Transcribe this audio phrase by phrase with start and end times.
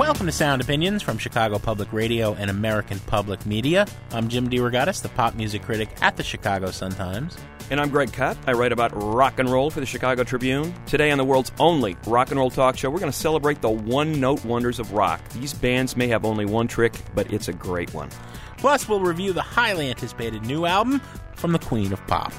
[0.00, 3.86] Welcome to Sound Opinions from Chicago Public Radio and American Public Media.
[4.12, 7.36] I'm Jim DeRogatis, the pop music critic at the Chicago Sun-Times.
[7.68, 8.38] And I'm Greg Kot.
[8.46, 10.72] I write about rock and roll for the Chicago Tribune.
[10.86, 13.68] Today on the world's only rock and roll talk show, we're going to celebrate the
[13.68, 15.20] one note wonders of rock.
[15.34, 18.08] These bands may have only one trick, but it's a great one.
[18.56, 21.02] Plus, we'll review the highly anticipated new album
[21.34, 22.32] from the Queen of Pop.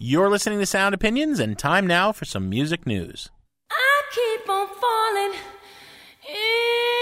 [0.00, 3.30] You're listening to Sound Opinions, and time now for some music news.
[3.68, 5.40] I keep on falling.
[6.28, 6.97] in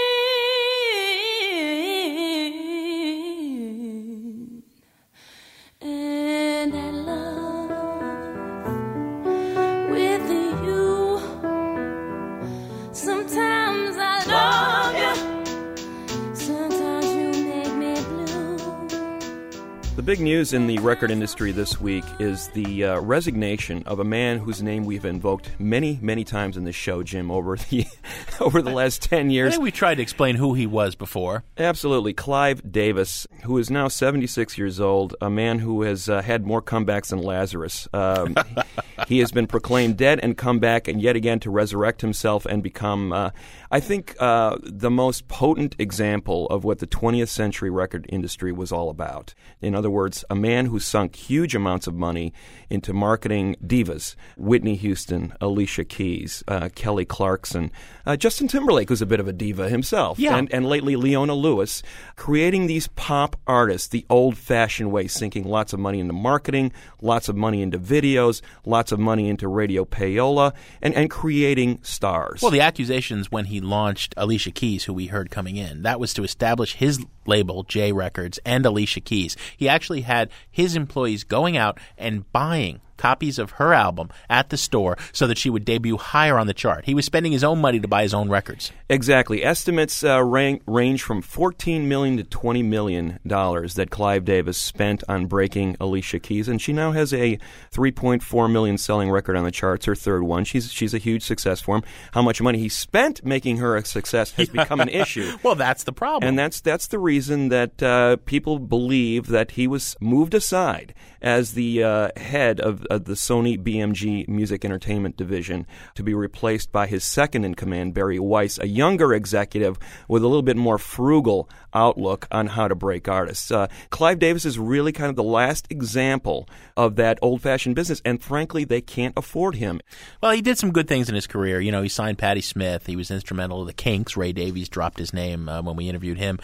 [20.07, 24.37] big news in the record industry this week is the uh, resignation of a man
[24.37, 27.85] whose name we've invoked many, many times in this show, Jim, over the
[28.39, 29.51] over the last ten I years.
[29.51, 31.43] think we tried to explain who he was before.
[31.57, 32.13] Absolutely.
[32.13, 36.61] Clive Davis, who is now 76 years old, a man who has uh, had more
[36.61, 37.89] comebacks than Lazarus.
[37.91, 38.33] Um,
[39.09, 42.63] he has been proclaimed dead and come back and yet again to resurrect himself and
[42.63, 43.31] become, uh,
[43.71, 48.71] I think, uh, the most potent example of what the 20th century record industry was
[48.71, 49.33] all about.
[49.59, 52.33] In other words, a man who sunk huge amounts of money
[52.69, 57.71] into marketing divas Whitney Houston, Alicia Keys, uh, Kelly Clarkson,
[58.05, 60.19] uh, Justin Timberlake was a bit of a diva himself.
[60.19, 60.37] Yeah.
[60.37, 61.81] And, and lately Leona Lewis,
[62.15, 66.71] creating these pop artists the old fashioned way, sinking lots of money into marketing,
[67.01, 72.41] lots of money into videos, lots of money into radio payola, and, and creating stars.
[72.41, 76.13] Well, the accusations when he launched Alicia Keys, who we heard coming in, that was
[76.15, 79.35] to establish his label, J Records, and Alicia Keys.
[79.55, 84.57] He actually had his employees going out and buying copies of her album at the
[84.57, 86.85] store so that she would debut higher on the chart.
[86.85, 88.71] He was spending his own money to buy his own records.
[88.89, 89.43] Exactly.
[89.43, 95.03] Estimates uh, rank, range from 14 million to 20 million dollars that Clive Davis spent
[95.07, 97.37] on breaking Alicia Keys, and she now has a
[97.71, 99.85] 3.4 million selling record on the charts.
[99.85, 100.43] Her third one.
[100.43, 101.83] She's she's a huge success for him.
[102.13, 105.37] How much money he spent making her a success has become an issue.
[105.43, 106.27] Well, that's the problem.
[106.27, 111.53] And that's that's the reason that uh, people believe that he was moved aside as
[111.53, 116.87] the uh, head of, of the Sony BMG Music Entertainment Division to be replaced by
[116.87, 119.77] his second in command, Barry Weiss, a younger executive
[120.07, 123.51] with a little bit more frugal outlook on how to break artists.
[123.51, 128.21] Uh, Clive Davis is really kind of the last example of that old-fashioned business, and
[128.21, 129.79] frankly, they can't afford him.
[130.21, 131.59] Well, he did some good things in his career.
[131.61, 132.85] You know, he signed Patti Smith.
[132.85, 134.17] He was instrumental in the Kinks.
[134.17, 136.39] Ray Davies dropped his name uh, when we interviewed him.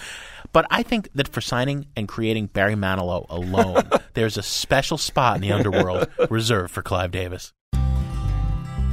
[0.52, 5.35] But I think that for signing and creating Barry Manilow alone, there's a special spot
[5.35, 7.53] in the underworld reserved for Clive Davis.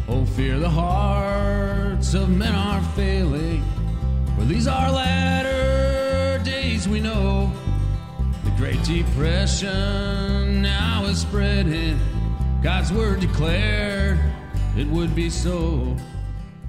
[0.09, 3.65] Oh, fear the hearts of men are failing,
[4.37, 7.53] for these are latter days we know.
[8.45, 11.99] The Great Depression now is spreading.
[12.63, 14.19] God's word declared
[14.77, 15.97] it would be so.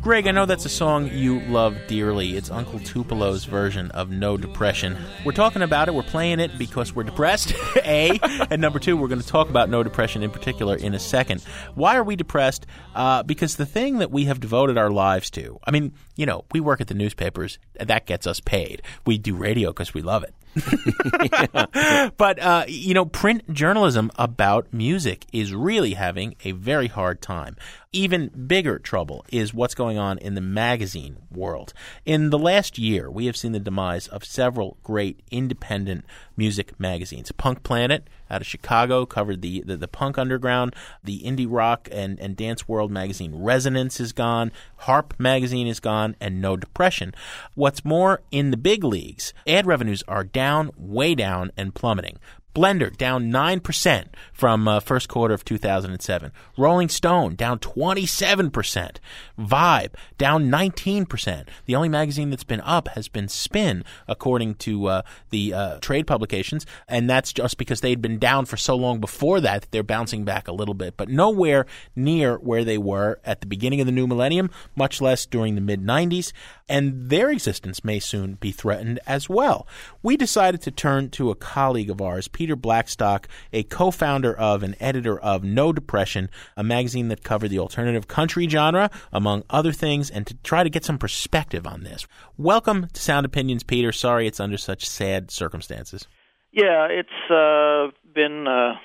[0.02, 2.36] Greg, I know that's a song you love dearly.
[2.36, 4.98] It's Uncle Tupelo's version of No Depression.
[5.24, 7.54] We're talking about it, we're playing it because we're depressed,
[7.86, 8.20] A.
[8.50, 11.44] And number two, we're going to talk about No Depression in particular in a second.
[11.76, 12.66] Why are we depressed?
[12.96, 16.46] Uh, because the thing that we have devoted our lives to, I mean, you know,
[16.52, 18.82] we work at the newspapers, that gets us paid.
[19.06, 20.34] We do radio because we love it.
[22.18, 27.56] but uh, you know, print journalism about music is really having a very hard time.
[27.94, 31.74] Even bigger trouble is what's going on in the magazine world.
[32.06, 36.06] In the last year, we have seen the demise of several great independent
[36.38, 37.32] music magazines.
[37.34, 40.76] Punk Planet out of Chicago covered the, the, the punk underground.
[41.04, 44.52] The indie rock and, and dance world magazine Resonance is gone.
[44.78, 47.14] Harp magazine is gone, and No Depression.
[47.54, 52.18] What's more, in the big leagues, ad revenues are down, way down, and plummeting.
[52.54, 56.32] Blender down 9% from uh, first quarter of 2007.
[56.58, 58.98] Rolling Stone down 27%.
[59.40, 61.48] Vibe down 19%.
[61.66, 66.08] The only magazine that's been up has been Spin, according to uh, the uh, trade
[66.08, 69.84] publications, and that's just because they'd been down for so long before that, that they're
[69.84, 71.66] bouncing back a little bit, but nowhere
[71.96, 75.62] near where they were at the beginning of the new millennium, much less during the
[75.62, 76.32] mid 90s,
[76.72, 79.68] and their existence may soon be threatened as well.
[80.02, 84.64] We decided to turn to a colleague of ours, Peter Blackstock, a co founder of
[84.64, 89.74] and editor of No Depression, a magazine that covered the alternative country genre, among other
[89.74, 92.08] things, and to try to get some perspective on this.
[92.38, 93.92] Welcome to Sound Opinions, Peter.
[93.92, 96.08] Sorry it's under such sad circumstances.
[96.54, 98.76] Yeah, it's uh, been uh,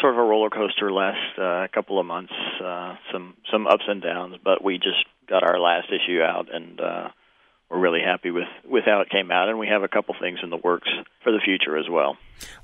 [0.00, 2.32] sort of a roller coaster last uh, couple of months.
[2.60, 6.80] Uh, some some ups and downs, but we just got our last issue out, and
[6.80, 7.08] uh,
[7.70, 9.48] we're really happy with with how it came out.
[9.48, 10.88] And we have a couple things in the works
[11.22, 12.16] for the future as well.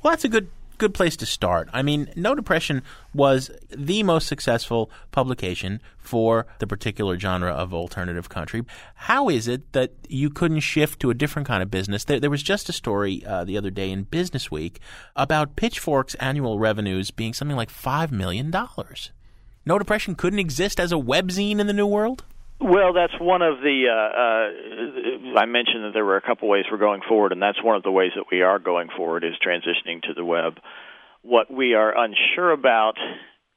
[0.03, 0.49] Well, that's a good
[0.79, 1.69] good place to start.
[1.73, 2.83] I mean, No Depression
[3.15, 8.65] was the most successful publication for the particular genre of alternative country.
[8.95, 12.05] How is it that you couldn't shift to a different kind of business?
[12.05, 14.81] There, there was just a story uh, the other day in Business Week
[15.15, 18.53] about Pitchfork's annual revenues being something like $5 million.
[19.67, 22.25] No Depression couldn't exist as a webzine in the New World?
[22.61, 23.87] Well, that's one of the.
[23.91, 27.63] Uh, uh, I mentioned that there were a couple ways we're going forward, and that's
[27.63, 30.59] one of the ways that we are going forward is transitioning to the web.
[31.23, 32.95] What we are unsure about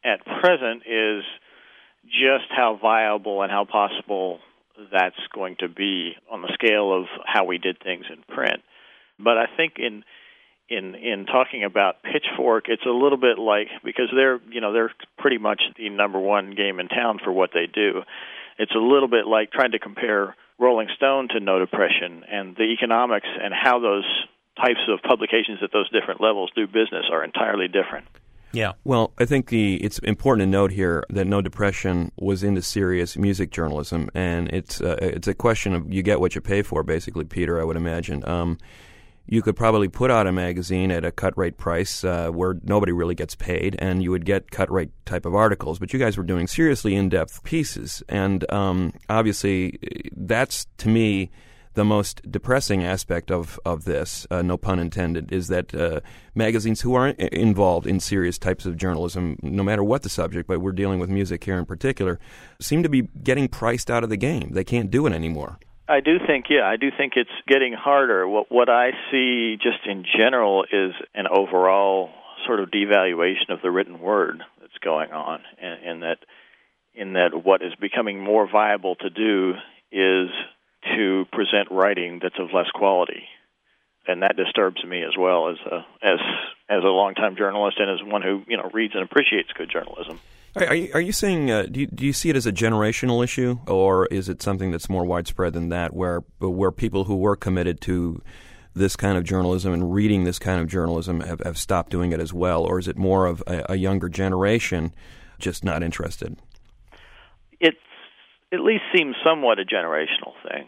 [0.04, 1.24] at present is
[2.06, 4.40] just how viable and how possible
[4.92, 8.62] that's going to be on the scale of how we did things in print.
[9.20, 10.04] But I think in
[10.70, 14.92] in in talking about Pitchfork, it's a little bit like because they're you know they're
[15.18, 18.02] pretty much the number one game in town for what they do
[18.58, 22.74] it's a little bit like trying to compare Rolling Stone to No Depression, and the
[22.74, 24.06] economics and how those
[24.60, 28.08] types of publications at those different levels do business are entirely different.
[28.54, 28.74] Yeah.
[28.84, 33.18] Well, I think the it's important to note here that No Depression was into serious
[33.18, 36.82] music journalism, and it's uh, it's a question of you get what you pay for,
[36.82, 37.62] basically, Peter.
[37.62, 38.28] I would imagine.
[38.28, 38.58] Um,
[39.28, 42.94] you could probably put out a magazine at a cut rate price uh, where nobody
[42.94, 45.80] really gets paid, and you would get cut rate type of articles.
[45.80, 49.78] But you guys were doing seriously in depth pieces, and um, obviously,
[50.16, 51.30] that's to me
[51.74, 54.26] the most depressing aspect of of this.
[54.32, 55.32] Uh, no pun intended.
[55.32, 56.00] Is that uh,
[56.34, 60.62] magazines who aren't involved in serious types of journalism, no matter what the subject, but
[60.62, 62.18] we're dealing with music here in particular,
[62.62, 64.52] seem to be getting priced out of the game.
[64.54, 65.60] They can't do it anymore.
[65.90, 68.28] I do think, yeah, I do think it's getting harder.
[68.28, 72.10] What what I see just in general is an overall
[72.46, 76.18] sort of devaluation of the written word that's going on, and, and that
[76.94, 79.54] in that what is becoming more viable to do
[79.92, 80.30] is
[80.96, 83.24] to present writing that's of less quality,
[84.08, 86.20] and that disturbs me as well as a as
[86.68, 90.20] as a longtime journalist and as one who you know reads and appreciates good journalism.
[90.56, 93.24] Are you, are you saying, uh, do, you, do you see it as a generational
[93.24, 97.36] issue, or is it something that's more widespread than that, where, where people who were
[97.36, 98.22] committed to
[98.74, 102.20] this kind of journalism and reading this kind of journalism have, have stopped doing it
[102.20, 104.94] as well, or is it more of a, a younger generation
[105.40, 106.38] just not interested?
[107.60, 107.76] It
[108.52, 110.68] at least seems somewhat a generational thing.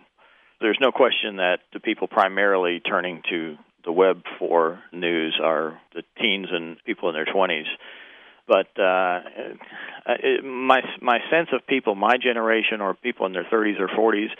[0.62, 3.56] There's no question that the people primarily turning to
[3.86, 7.64] the web for news are the teens and people in their 20s
[8.50, 9.22] but uh,
[10.08, 14.32] it, my my sense of people my generation or people in their 30s or 40s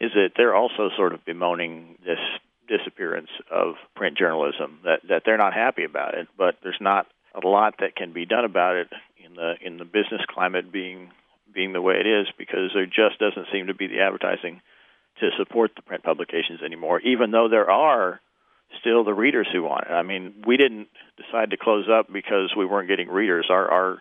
[0.00, 2.18] is that they're also sort of bemoaning this
[2.66, 7.46] disappearance of print journalism that that they're not happy about it but there's not a
[7.46, 8.88] lot that can be done about it
[9.24, 11.10] in the in the business climate being
[11.54, 14.60] being the way it is because there just doesn't seem to be the advertising
[15.20, 18.20] to support the print publications anymore even though there are
[18.80, 19.92] still the readers who want it.
[19.92, 23.46] I mean, we didn't decide to close up because we weren't getting readers.
[23.50, 23.98] Our our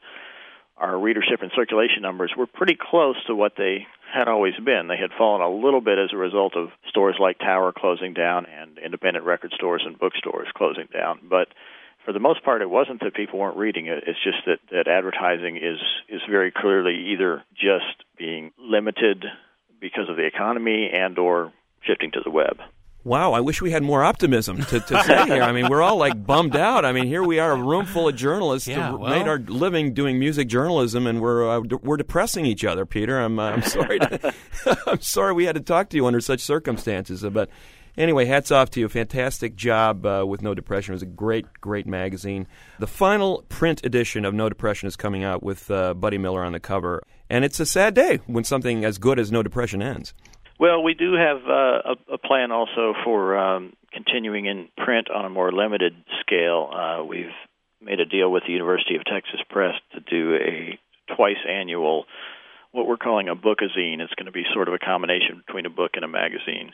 [0.78, 4.88] our readership and circulation numbers were pretty close to what they had always been.
[4.88, 8.46] They had fallen a little bit as a result of stores like Tower closing down
[8.46, 11.20] and independent record stores and bookstores closing down.
[11.28, 11.48] But
[12.06, 14.04] for the most part, it wasn't that people weren't reading it.
[14.08, 19.26] It's just that, that advertising is is very clearly either just being limited
[19.82, 22.58] because of the economy and or shifting to the web.
[23.08, 25.42] Wow, I wish we had more optimism to, to say here.
[25.42, 26.84] I mean, we're all like bummed out.
[26.84, 29.40] I mean, here we are, a room full of journalists Yeah, who well- made our
[29.40, 32.86] living doing music journalism, and we're uh, d- we're depressing each other.
[32.86, 34.00] Peter, I'm uh, I'm sorry.
[34.00, 34.34] To,
[34.88, 37.24] I'm sorry we had to talk to you under such circumstances.
[37.24, 37.50] Uh, But
[37.98, 38.90] anyway, hats off to you.
[38.90, 40.92] Fantastic job uh, with No Depression.
[40.92, 42.46] It was a great, great magazine.
[42.80, 46.52] The final print edition of No Depression is coming out with uh, Buddy Miller on
[46.52, 50.14] the cover, and it's a sad day when something as good as No Depression ends.
[50.60, 55.26] Well, we do have uh, a, a plan also for um, continuing in print on
[55.26, 56.70] a more limited scale.
[56.74, 57.36] Uh, we've
[57.80, 60.80] made a deal with the University of Texas Press to do a
[61.16, 62.06] twice annual,
[62.72, 64.02] what we're calling a bookazine.
[64.02, 66.72] It's going to be sort of a combination between a book and a magazine.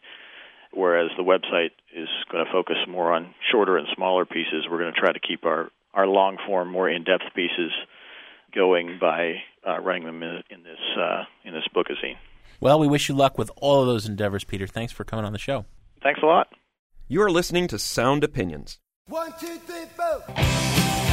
[0.71, 4.93] Whereas the website is going to focus more on shorter and smaller pieces, we're going
[4.93, 7.71] to try to keep our, our long form, more in depth pieces
[8.55, 9.35] going by
[9.67, 12.15] uh, running them in, in this uh, in this bookazine.
[12.63, 14.65] Well, we wish you luck with all of those endeavors, Peter.
[14.67, 15.65] Thanks for coming on the show.
[16.01, 16.47] Thanks a lot.
[17.09, 18.79] You are listening to Sound Opinions.
[19.05, 21.12] One, two, three, four.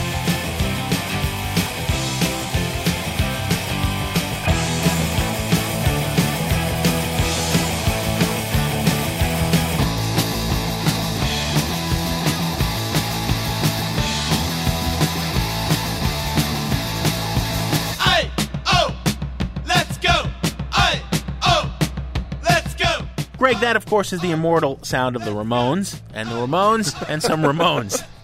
[23.41, 27.23] Greg, that of course is the immortal sound of the Ramones, and the Ramones, and
[27.23, 28.05] some Ramones.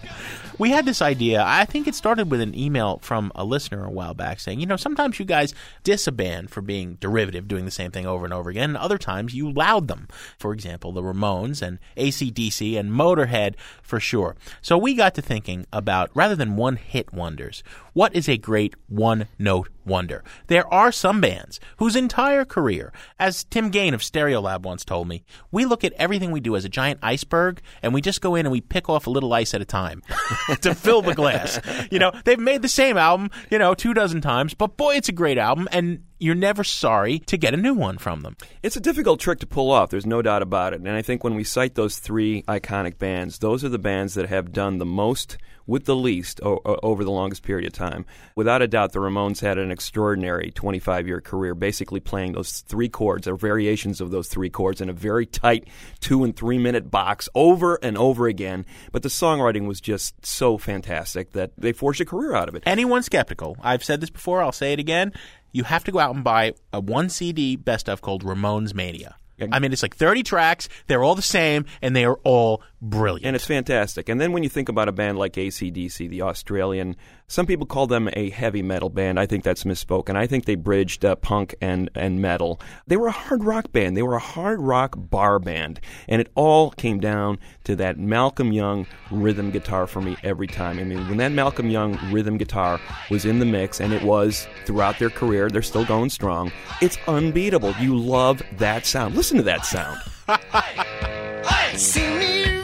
[0.59, 1.43] We had this idea.
[1.45, 4.65] I think it started with an email from a listener a while back saying, you
[4.65, 8.25] know, sometimes you guys diss a band for being derivative, doing the same thing over
[8.25, 10.07] and over again, and other times you loud them.
[10.39, 14.35] For example, the Ramones and ACDC and Motorhead for sure.
[14.63, 17.61] So we got to thinking about rather than one hit wonders,
[17.97, 20.23] what is a great one note wonder?
[20.45, 25.23] There are some bands whose entire career, as Tim Gane of Stereolab once told me,
[25.49, 28.45] we look at everything we do as a giant iceberg and we just go in
[28.45, 30.03] and we pick off a little ice at a time
[30.61, 31.59] to fill the glass.
[31.89, 35.09] You know, they've made the same album, you know, two dozen times, but boy, it's
[35.09, 38.37] a great album and you're never sorry to get a new one from them.
[38.61, 40.81] It's a difficult trick to pull off, there's no doubt about it.
[40.81, 44.29] And I think when we cite those three iconic bands, those are the bands that
[44.29, 45.37] have done the most
[45.67, 48.05] with the least o- over the longest period of time.
[48.35, 52.89] Without a doubt, the Ramones had an extraordinary 25 year career, basically playing those three
[52.89, 55.67] chords or variations of those three chords in a very tight
[55.99, 58.65] two and three minute box over and over again.
[58.91, 62.63] But the songwriting was just so fantastic that they forged a career out of it.
[62.65, 65.11] Anyone skeptical, I've said this before, I'll say it again.
[65.51, 69.15] You have to go out and buy a one CD best of called Ramones Mania.
[69.39, 73.25] I mean, it's like 30 tracks, they're all the same, and they are all brilliant.
[73.25, 74.09] And it's fantastic.
[74.09, 76.95] And then when you think about a band like ACDC, the Australian,
[77.29, 79.19] some people call them a heavy metal band.
[79.19, 80.15] I think that's misspoken.
[80.15, 82.61] I think they bridged uh, punk and, and metal.
[82.87, 83.97] They were a hard rock band.
[83.97, 85.81] They were a hard rock bar band.
[86.07, 90.79] And it all came down to that Malcolm Young rhythm guitar for me every time.
[90.79, 92.79] I mean, when that Malcolm Young rhythm guitar
[93.11, 96.49] was in the mix, and it was throughout their career, they're still going strong,
[96.81, 97.73] it's unbeatable.
[97.81, 99.15] You love that sound.
[99.15, 99.99] Listen to that sound.
[101.77, 102.56] See me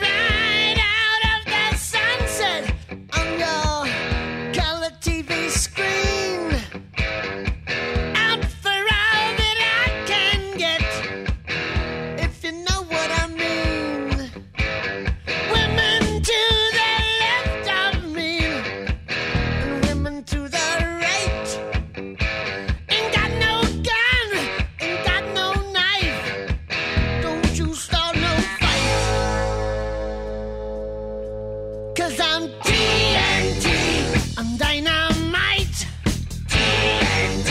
[32.24, 33.68] Cause TNT.
[34.38, 35.88] I'm dynamite.
[36.48, 37.50] TNT.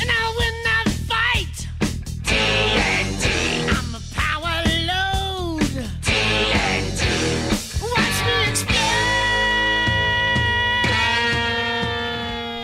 [0.00, 1.56] And I'll win the fight.
[2.24, 3.24] TNT.
[3.68, 4.56] I'm a power
[4.90, 5.62] load.
[6.02, 7.02] TNT.
[7.82, 8.84] Watch me explode.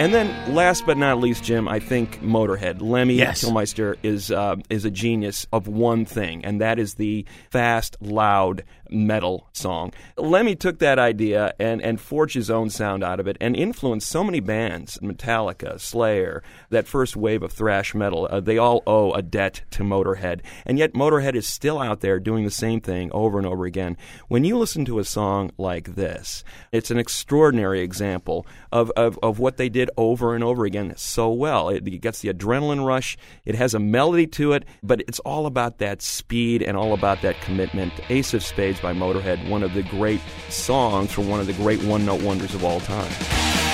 [0.01, 3.45] And then, last but not least, Jim, I think Motorhead, Lemmy Yes.
[3.45, 8.65] Kilmister is uh, is a genius of one thing, and that is the fast, loud
[8.95, 9.93] metal song.
[10.17, 14.09] Lemmy took that idea and and forged his own sound out of it, and influenced
[14.09, 18.29] so many bands: Metallica, Slayer, that first wave of thrash metal.
[18.31, 22.21] Uh, they all owe a debt to Motorhead, and yet Motorhead is still out there
[22.21, 23.97] doing the same thing over and over again.
[24.29, 29.39] When you listen to a song like this, it's an extraordinary example of, of, of
[29.39, 31.69] what they did over and over again so well.
[31.69, 35.47] It, it gets the adrenaline rush, it has a melody to it, but it's all
[35.47, 37.93] about that speed and all about that commitment.
[38.11, 41.83] Ace of Spades by Motorhead, one of the great songs from one of the great
[41.85, 43.74] one note wonders of all time.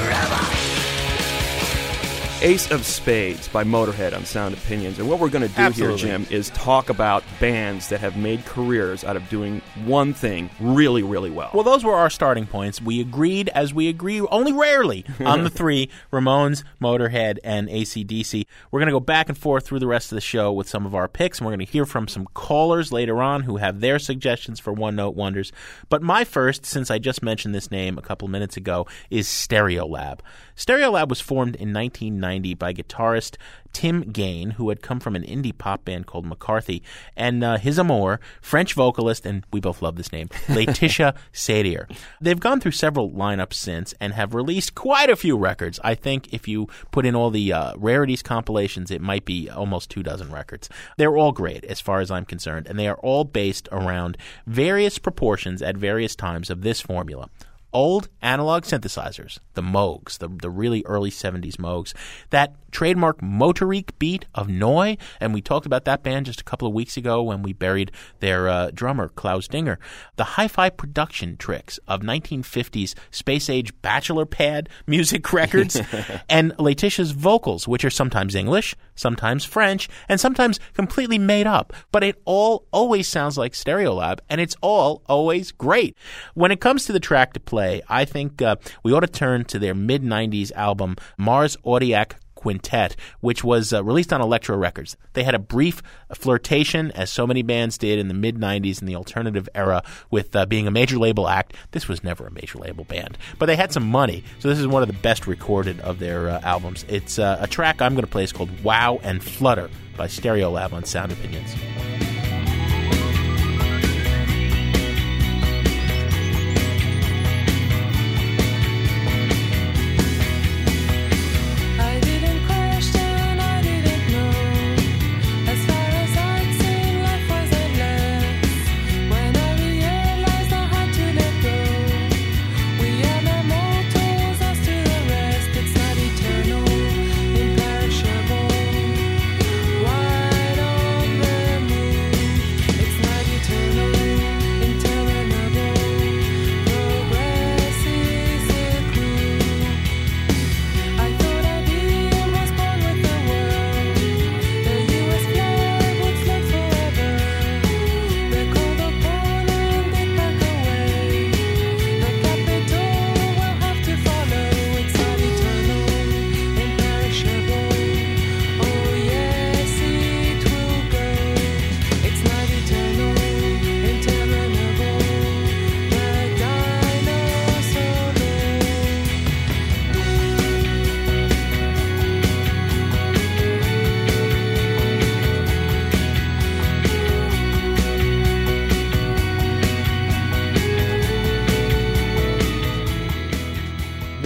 [2.43, 4.97] Ace of Spades by Motorhead on Sound Opinions.
[4.97, 5.99] And what we're going to do Absolutely.
[5.99, 10.49] here, Jim, is talk about bands that have made careers out of doing one thing
[10.59, 11.51] really, really well.
[11.53, 12.81] Well, those were our starting points.
[12.81, 18.47] We agreed, as we agree only rarely, on the three Ramones, Motorhead, and ACDC.
[18.71, 20.87] We're going to go back and forth through the rest of the show with some
[20.87, 23.81] of our picks, and we're going to hear from some callers later on who have
[23.81, 25.51] their suggestions for one note wonders.
[25.89, 30.21] But my first, since I just mentioned this name a couple minutes ago, is Stereolab.
[30.55, 33.37] Stereolab was formed in 1990 by guitarist
[33.73, 36.83] Tim Gane, who had come from an indie pop band called McCarthy,
[37.15, 41.87] and uh, his amour, French vocalist, and we both love this name, Laetitia Sadier.
[42.19, 45.79] They've gone through several lineups since and have released quite a few records.
[45.83, 49.89] I think if you put in all the uh, rarities compilations, it might be almost
[49.89, 50.69] two dozen records.
[50.97, 54.97] They're all great as far as I'm concerned, and they are all based around various
[54.97, 57.29] proportions at various times of this formula
[57.73, 61.93] old analog synthesizers, the Moogs, the, the really early 70s Moogs,
[62.29, 66.67] that trademark Motorik beat of Neu, and we talked about that band just a couple
[66.67, 69.79] of weeks ago when we buried their uh, drummer, Klaus Dinger.
[70.15, 75.79] The hi-fi production tricks of 1950s space-age bachelor pad music records,
[76.29, 81.73] and Laetitia's vocals, which are sometimes English, sometimes French, and sometimes completely made up.
[81.91, 85.97] But it all always sounds like Stereolab, and it's all always great.
[86.33, 89.45] When it comes to the track to play, I think uh, we ought to turn
[89.45, 94.97] to their mid 90s album, Mars Audiac Quintet, which was uh, released on Elektra Records.
[95.13, 95.83] They had a brief
[96.13, 100.35] flirtation, as so many bands did in the mid 90s in the alternative era, with
[100.35, 101.53] uh, being a major label act.
[101.69, 104.67] This was never a major label band, but they had some money, so this is
[104.67, 106.83] one of the best recorded of their uh, albums.
[106.87, 110.73] It's uh, a track I'm going to play is called Wow and Flutter by Stereolab
[110.73, 111.55] on Sound Opinions.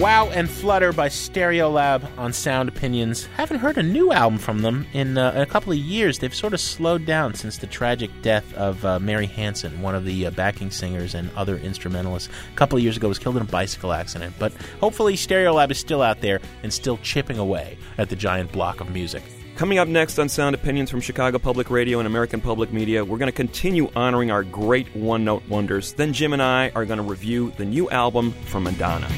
[0.06, 3.26] Wow and Flutter by Stereolab on Sound Opinions.
[3.36, 6.20] Haven't heard a new album from them in uh, a couple of years.
[6.20, 10.04] They've sort of slowed down since the tragic death of uh, Mary Hansen, one of
[10.04, 12.28] the uh, backing singers and other instrumentalists.
[12.52, 14.32] A couple of years ago, was killed in a bicycle accident.
[14.38, 18.80] But hopefully, Stereolab is still out there and still chipping away at the giant block
[18.80, 19.24] of music.
[19.56, 23.18] Coming up next on Sound Opinions from Chicago Public Radio and American Public Media, we're
[23.18, 25.94] going to continue honoring our great one note wonders.
[25.94, 29.08] Then Jim and I are going to review the new album from Madonna.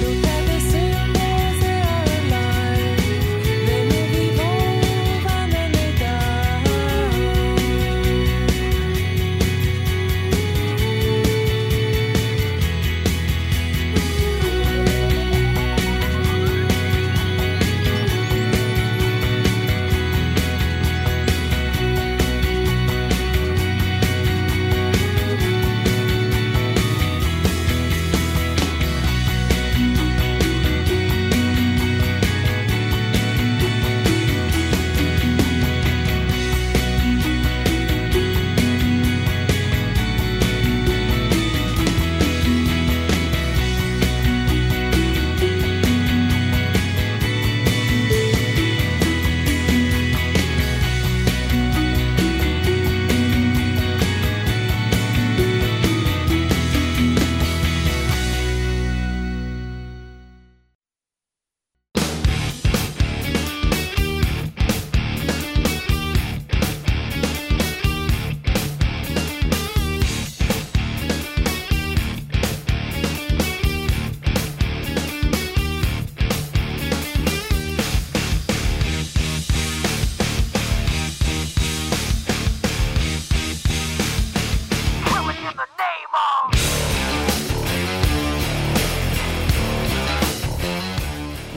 [0.00, 0.39] Look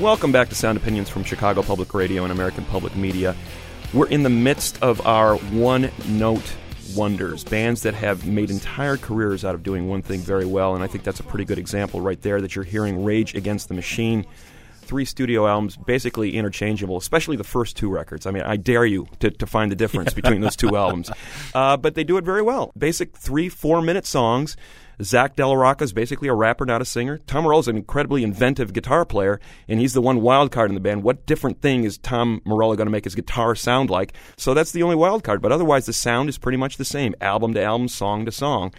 [0.04, 3.38] Welcome back to Sound Opinions from Chicago Public Radio and American Public Media.
[3.94, 6.44] We're in the midst of our one note
[6.94, 10.84] wonders, bands that have made entire careers out of doing one thing very well, and
[10.84, 13.76] I think that's a pretty good example right there that you're hearing Rage Against the
[13.76, 14.26] Machine.
[14.86, 18.26] Three studio albums, basically interchangeable, especially the first two records.
[18.26, 21.10] I mean, I dare you to, to find the difference between those two albums.
[21.54, 22.72] Uh, but they do it very well.
[22.78, 24.56] Basic three, four minute songs.
[25.02, 27.18] Zack de la Rocha is basically a rapper, not a singer.
[27.26, 30.76] Tom Morello is an incredibly inventive guitar player, and he's the one wild card in
[30.76, 31.04] the band.
[31.04, 34.14] What different thing is Tom Morello going to make his guitar sound like?
[34.38, 35.42] So that's the only wild card.
[35.42, 38.74] But otherwise, the sound is pretty much the same, album to album, song to song.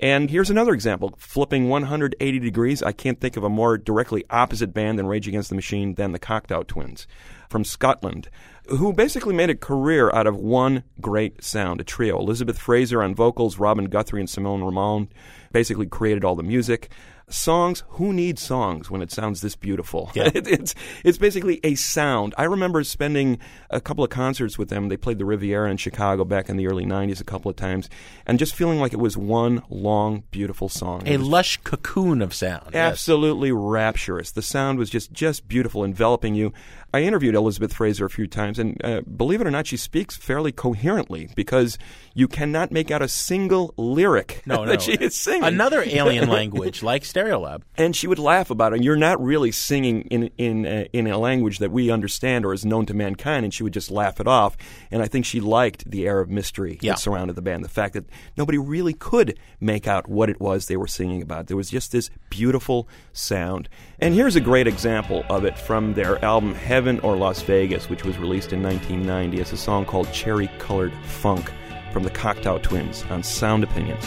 [0.00, 2.82] And here's another example, flipping 180 degrees.
[2.82, 6.12] I can't think of a more directly opposite band than Rage Against the Machine than
[6.12, 7.08] the Cocteau Twins
[7.48, 8.28] from Scotland,
[8.68, 12.18] who basically made a career out of one great sound, a trio.
[12.18, 15.08] Elizabeth Fraser on vocals, Robin Guthrie and Simon Raymonde
[15.50, 16.90] basically created all the music.
[17.30, 20.10] Songs, who needs songs when it sounds this beautiful?
[20.14, 20.30] Yeah.
[20.34, 22.34] It- it's, it's basically a sound.
[22.38, 23.38] I remember spending
[23.70, 24.88] a couple of concerts with them.
[24.88, 27.88] They played the Riviera in Chicago back in the early 90s a couple of times,
[28.26, 31.02] and just feeling like it was one long, beautiful song.
[31.06, 32.70] A lush cocoon of sound.
[32.72, 32.92] Yes.
[32.92, 34.30] absolutely rapturous.
[34.32, 36.52] The sound was just just beautiful, enveloping you.
[36.94, 40.16] I interviewed Elizabeth Fraser a few times, and uh, believe it or not, she speaks
[40.16, 41.76] fairly coherently because
[42.14, 44.70] you cannot make out a single lyric No, no.
[44.70, 45.44] that she is singing.
[45.44, 47.62] Another alien language like Stereolab.
[47.76, 48.82] and she would laugh about it.
[48.82, 52.64] You're not really singing in in uh, in a language that we understand or is
[52.64, 54.56] known to mankind, and she would just laugh it off.
[54.90, 56.92] And I think she liked the air of mystery Yeah.
[56.92, 60.66] that surrounded the band, the fact that nobody really could make out what it was
[60.66, 61.48] they were singing about.
[61.48, 63.68] There was just this beautiful sound.
[63.98, 68.04] And here's a great example of it from their album Heaven or Las Vegas, which
[68.04, 69.40] was released in 1990.
[69.40, 71.50] It's a song called Cherry Colored Funk
[71.92, 74.04] from the Cocteau Twins on Sound Opinions.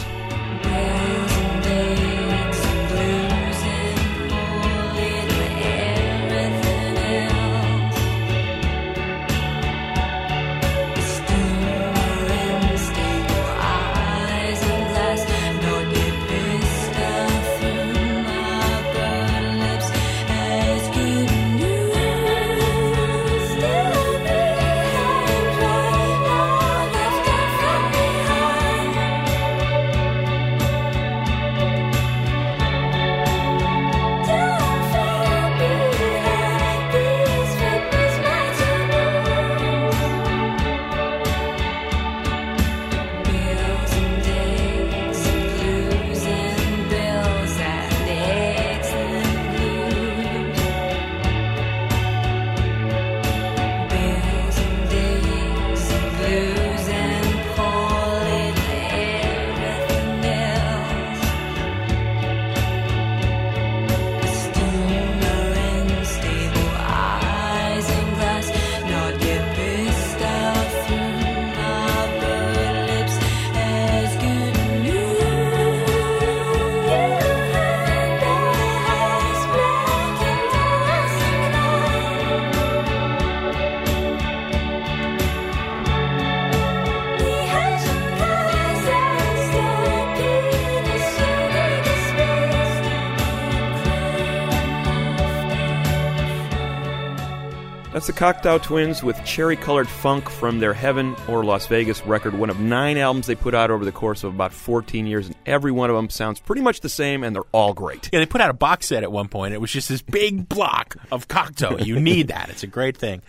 [97.92, 102.32] That's the Cocteau Twins with Cherry Colored Funk from their Heaven or Las Vegas record,
[102.32, 105.36] one of nine albums they put out over the course of about 14 years, and
[105.44, 108.08] every one of them sounds pretty much the same, and they're all great.
[108.10, 109.52] Yeah, they put out a box set at one point.
[109.52, 111.84] It was just this big block of Cocteau.
[111.84, 112.48] You need that.
[112.48, 113.20] It's a great thing.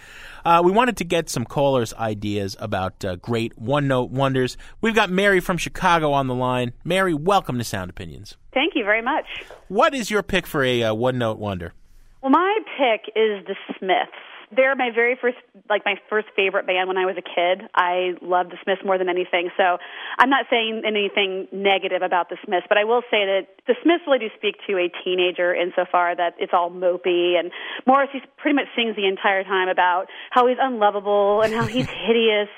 [0.46, 4.56] Uh, we wanted to get some callers' ideas about uh, great one note wonders.
[4.80, 6.72] We've got Mary from Chicago on the line.
[6.86, 8.38] Mary, welcome to Sound Opinions.
[8.54, 9.26] Thank you very much.
[9.68, 11.74] What is your pick for a uh, one note wonder?
[12.22, 14.12] Well, my pick is the Smiths.
[14.56, 15.38] They're my very first,
[15.70, 17.68] like my first favorite band when I was a kid.
[17.74, 19.50] I loved the Smiths more than anything.
[19.58, 19.78] So
[20.20, 24.04] I'm not saying anything negative about the Smiths, but I will say that the Smiths
[24.06, 27.52] really do speak to a teenager insofar that it's all mopey and
[27.88, 32.50] Morrissey pretty much sings the entire time about how he's unlovable and how he's hideous.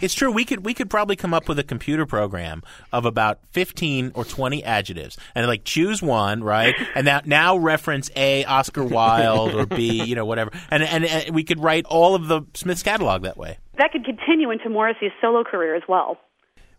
[0.00, 0.30] It's true.
[0.30, 4.24] We could we could probably come up with a computer program of about fifteen or
[4.24, 6.74] twenty adjectives, and like choose one, right?
[6.94, 11.34] And now now reference A Oscar Wilde or B, you know, whatever, and, and and
[11.34, 13.58] we could write all of the Smiths catalog that way.
[13.78, 16.18] That could continue into Morrissey's solo career as well.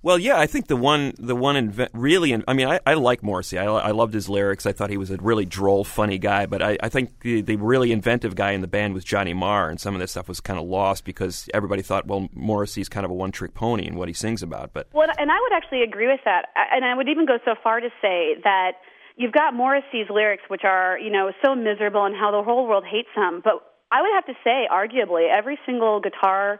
[0.04, 2.96] Well, yeah, I think the one, the one inve- really, in, I mean, I, I
[2.96, 3.60] like Morrissey.
[3.60, 4.66] I, I loved his lyrics.
[4.66, 6.48] I thought he was a really droll, funny guy.
[6.48, 9.70] But I, I think the, the really inventive guy in the band was Johnny Marr,
[9.70, 13.06] and some of this stuff was kind of lost because everybody thought, well, Morrissey's kind
[13.06, 14.74] of a one-trick pony in what he sings about.
[14.74, 16.48] But Well, and I would actually agree with that.
[16.56, 18.72] And I would even go so far to say that
[19.18, 22.86] you've got Morrissey's lyrics, which are you know so miserable and how the whole world
[22.90, 23.42] hates him.
[23.44, 23.62] But
[23.92, 26.60] I would have to say, arguably, every single guitar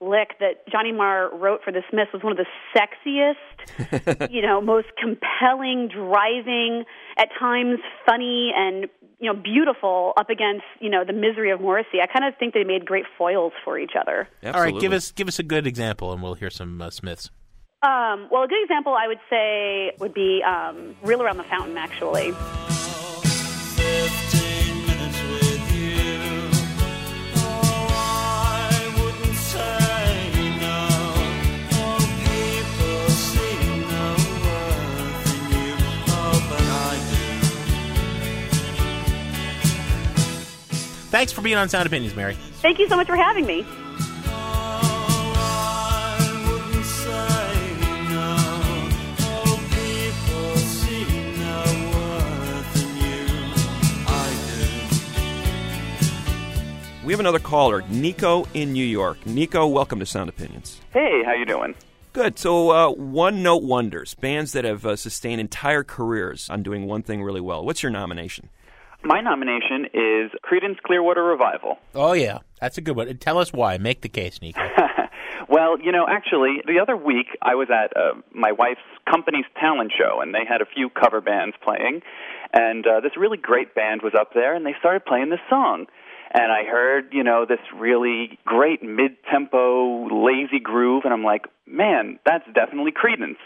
[0.00, 4.60] lick that Johnny Marr wrote for the Smiths was one of the sexiest, you know,
[4.60, 6.84] most compelling, driving,
[7.18, 12.00] at times funny and you know beautiful up against you know the misery of Morrissey.
[12.02, 14.28] I kind of think they made great foils for each other.
[14.44, 17.30] All right, give us give us a good example, and we'll hear some uh, Smiths.
[17.82, 21.76] Um, well, a good example I would say would be um, "Reel Around the Fountain."
[21.78, 22.32] Actually,
[41.16, 42.34] Thanks for being on Sound Opinions, Mary.
[42.60, 43.64] thank you so much for having me.
[57.02, 59.24] We have another caller, Nico in New York.
[59.24, 60.82] Nico, welcome to Sound Opinions.
[60.92, 61.74] Hey, how you doing?
[62.12, 62.38] Good.
[62.38, 67.02] So, uh, one note wonders, bands that have uh, sustained entire careers on doing one
[67.02, 67.64] thing really well.
[67.64, 68.50] What's your nomination?
[69.06, 71.78] My nomination is Creedence Clearwater Revival.
[71.94, 73.16] Oh yeah, that's a good one.
[73.18, 73.78] Tell us why.
[73.78, 74.60] Make the case, Nico.
[75.48, 79.92] Well, you know, actually, the other week I was at uh, my wife's company's talent
[79.96, 82.02] show, and they had a few cover bands playing,
[82.52, 85.86] and uh, this really great band was up there, and they started playing this song.
[86.34, 92.18] And I heard, you know, this really great mid-tempo, lazy groove, and I'm like, man,
[92.26, 93.38] that's definitely Creedence.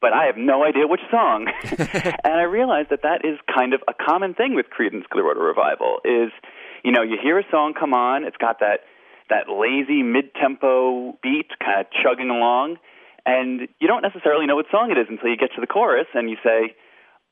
[0.00, 1.46] But I have no idea which song.
[1.64, 5.98] and I realized that that is kind of a common thing with Creedence Clearwater Revival.
[6.04, 6.30] Is,
[6.84, 8.80] you know, you hear a song come on, it's got that
[9.28, 12.78] that lazy mid-tempo beat kind of chugging along,
[13.26, 16.06] and you don't necessarily know what song it is until you get to the chorus
[16.14, 16.74] and you say,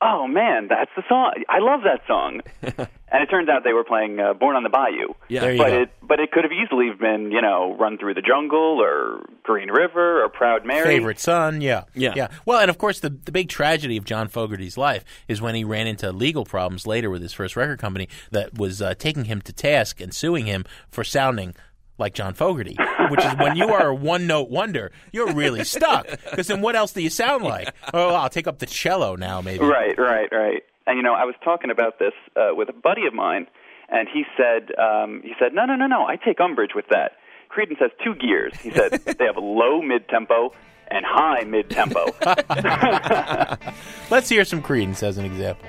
[0.01, 1.31] "Oh man, that's the song!
[1.49, 2.41] I love that song."
[3.09, 5.41] and it turns out they were playing uh, "Born on the Bayou." Yeah.
[5.41, 5.81] There you but go.
[5.81, 9.69] it but it could have easily been you know "Run Through the Jungle" or "Green
[9.69, 11.83] River" or "Proud Mary." Favorite son, yeah.
[11.93, 12.13] Yeah.
[12.15, 12.27] Yeah.
[12.45, 15.63] Well, and of course, the, the big tragedy of John Fogerty's life is when he
[15.63, 19.41] ran into legal problems later with his first record company that was uh, taking him
[19.41, 21.55] to task and suing him for sounding
[21.97, 22.77] like John Fogerty,
[23.09, 26.07] which is when you are a one note wonder, you're really stuck.
[26.29, 27.73] Because then what else do you sound like?
[27.93, 29.63] Oh, I'll take up the cello now, maybe.
[29.63, 30.63] Right, right, right.
[30.87, 33.47] And you know, I was talking about this uh, with a buddy of mine,
[33.89, 37.11] and he said, um, he said, no, no, no, no, I take umbrage with that.
[37.51, 38.57] Creedence has two gears.
[38.57, 40.53] He said they have a low mid tempo
[40.89, 42.05] and high mid tempo.
[44.09, 45.67] Let's hear some Creedence as an example.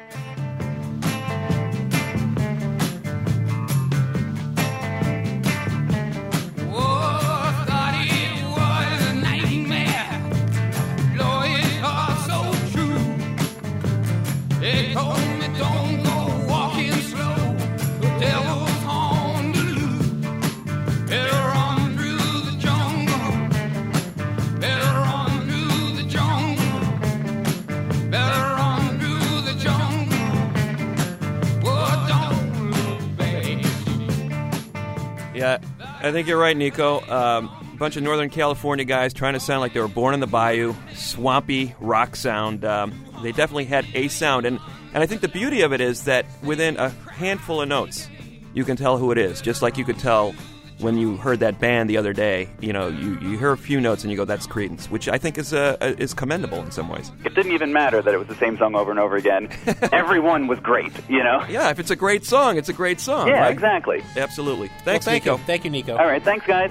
[35.38, 37.00] Yeah, I think you're right, Nico.
[37.08, 40.18] Um, a bunch of Northern California guys trying to sound like they were born in
[40.18, 42.64] the bayou, swampy rock sound.
[42.64, 44.58] Um, they definitely had a sound, and
[44.94, 48.08] and I think the beauty of it is that within a handful of notes,
[48.52, 49.40] you can tell who it is.
[49.40, 50.34] Just like you could tell
[50.80, 52.48] when you heard that band the other day.
[52.60, 55.18] You know, you, you hear a few notes and you go, "That's Creedence," which I
[55.18, 57.10] think is uh, is commendable in some ways.
[57.24, 59.48] it didn't even matter that it was the same song over and over again.
[59.92, 61.44] Everyone was great, you know.
[61.48, 63.28] Yeah, if it's a great song, it's a great song.
[63.28, 63.52] Yeah, right?
[63.52, 64.02] exactly.
[64.16, 64.68] Absolutely.
[64.68, 65.36] Well, Thanks, thank Nico.
[65.38, 65.44] you.
[65.44, 65.96] Thank you, Nico.
[65.96, 66.70] All right, thanks, guys.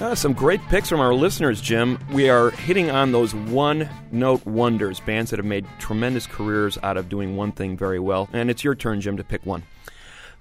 [0.00, 1.98] Uh, some great picks from our listeners, Jim.
[2.10, 6.96] We are hitting on those one note wonders, bands that have made tremendous careers out
[6.96, 8.26] of doing one thing very well.
[8.32, 9.62] And it's your turn, Jim, to pick one.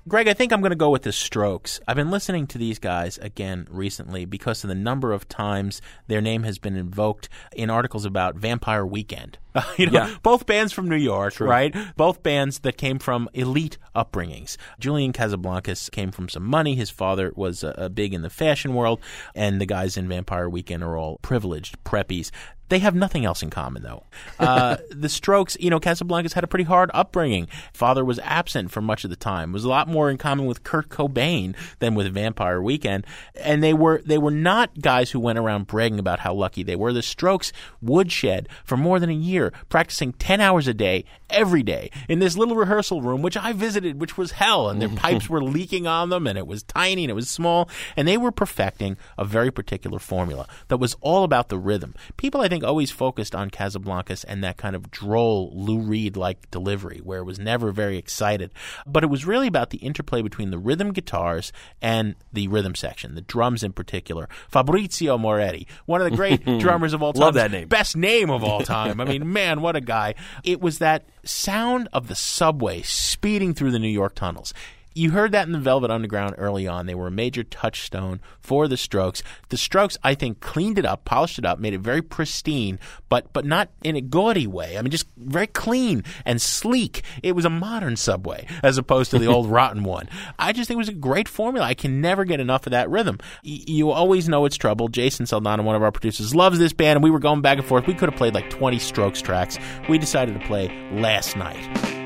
[0.10, 1.80] Greg, I think I'm going to go with the Strokes.
[1.88, 6.19] I've been listening to these guys again recently because of the number of times their
[6.19, 9.38] name has been invoked in articles about Vampire Weekend.
[9.78, 10.15] you know, Yeah.
[10.24, 11.76] both bands from New York, right?
[11.95, 14.58] Both bands that came from elite upbringings.
[14.80, 16.74] Julian Casablancas came from some money.
[16.74, 19.00] His father was uh, big in the fashion world,
[19.36, 22.32] and the guys in Vampire Weekend are all privileged preppies.
[22.70, 24.04] They have nothing else in common, though.
[24.40, 27.48] Uh, the Strokes, you know, Casablancas had a pretty hard upbringing.
[27.74, 29.50] Father was absent for much of the time.
[29.50, 33.06] It was a lot more in common with Kurt Cobain than with Vampire Weekend.
[33.36, 36.76] And they were they were not guys who went around bragging about how lucky they
[36.76, 36.94] were.
[36.94, 37.52] The Strokes
[37.82, 42.38] woodshed for more than a year practicing 10 hours a day, every day, in this
[42.38, 44.70] little rehearsal room, which I visited, which was hell.
[44.70, 47.70] And their pipes were leaking on them, and it was tiny and it was small.
[47.98, 51.96] And they were perfecting a very particular formula that was all about the rhythm.
[52.18, 56.50] People, I think, always focused on Casablancas and that kind of droll Lou Reed like
[56.52, 58.52] delivery, where it was never very excited.
[58.86, 63.15] But it was really about the interplay between the rhythm guitars and the rhythm section,
[63.15, 64.30] the drums in particular.
[64.48, 67.22] Fabrizio Moretti, one of the great drummers of all time.
[67.22, 67.67] Love that name.
[67.67, 69.00] Best name of all time.
[69.00, 70.15] I mean, man, what a guy.
[70.43, 74.54] It was that sound of the subway speeding through the New York tunnels.
[74.95, 76.86] You heard that in the Velvet Underground early on.
[76.86, 79.21] They were a major touchstone for the Strokes.
[79.49, 83.32] The Strokes, I think, cleaned it up, polished it up, made it very pristine, but
[83.32, 84.78] but not in a gaudy way.
[84.78, 87.04] I mean, just very clean and sleek.
[87.21, 90.10] It was a modern subway as opposed to the old rotten one.
[90.38, 91.65] I just think it was a great formula.
[91.67, 93.19] I can never get enough of that rhythm.
[93.43, 94.88] Y- you always know it's trouble.
[94.88, 97.67] Jason Saldanha, one of our producers, loves this band, and we were going back and
[97.67, 97.86] forth.
[97.88, 99.58] We could have played like 20 Strokes tracks.
[99.88, 101.99] We decided to play Last Night.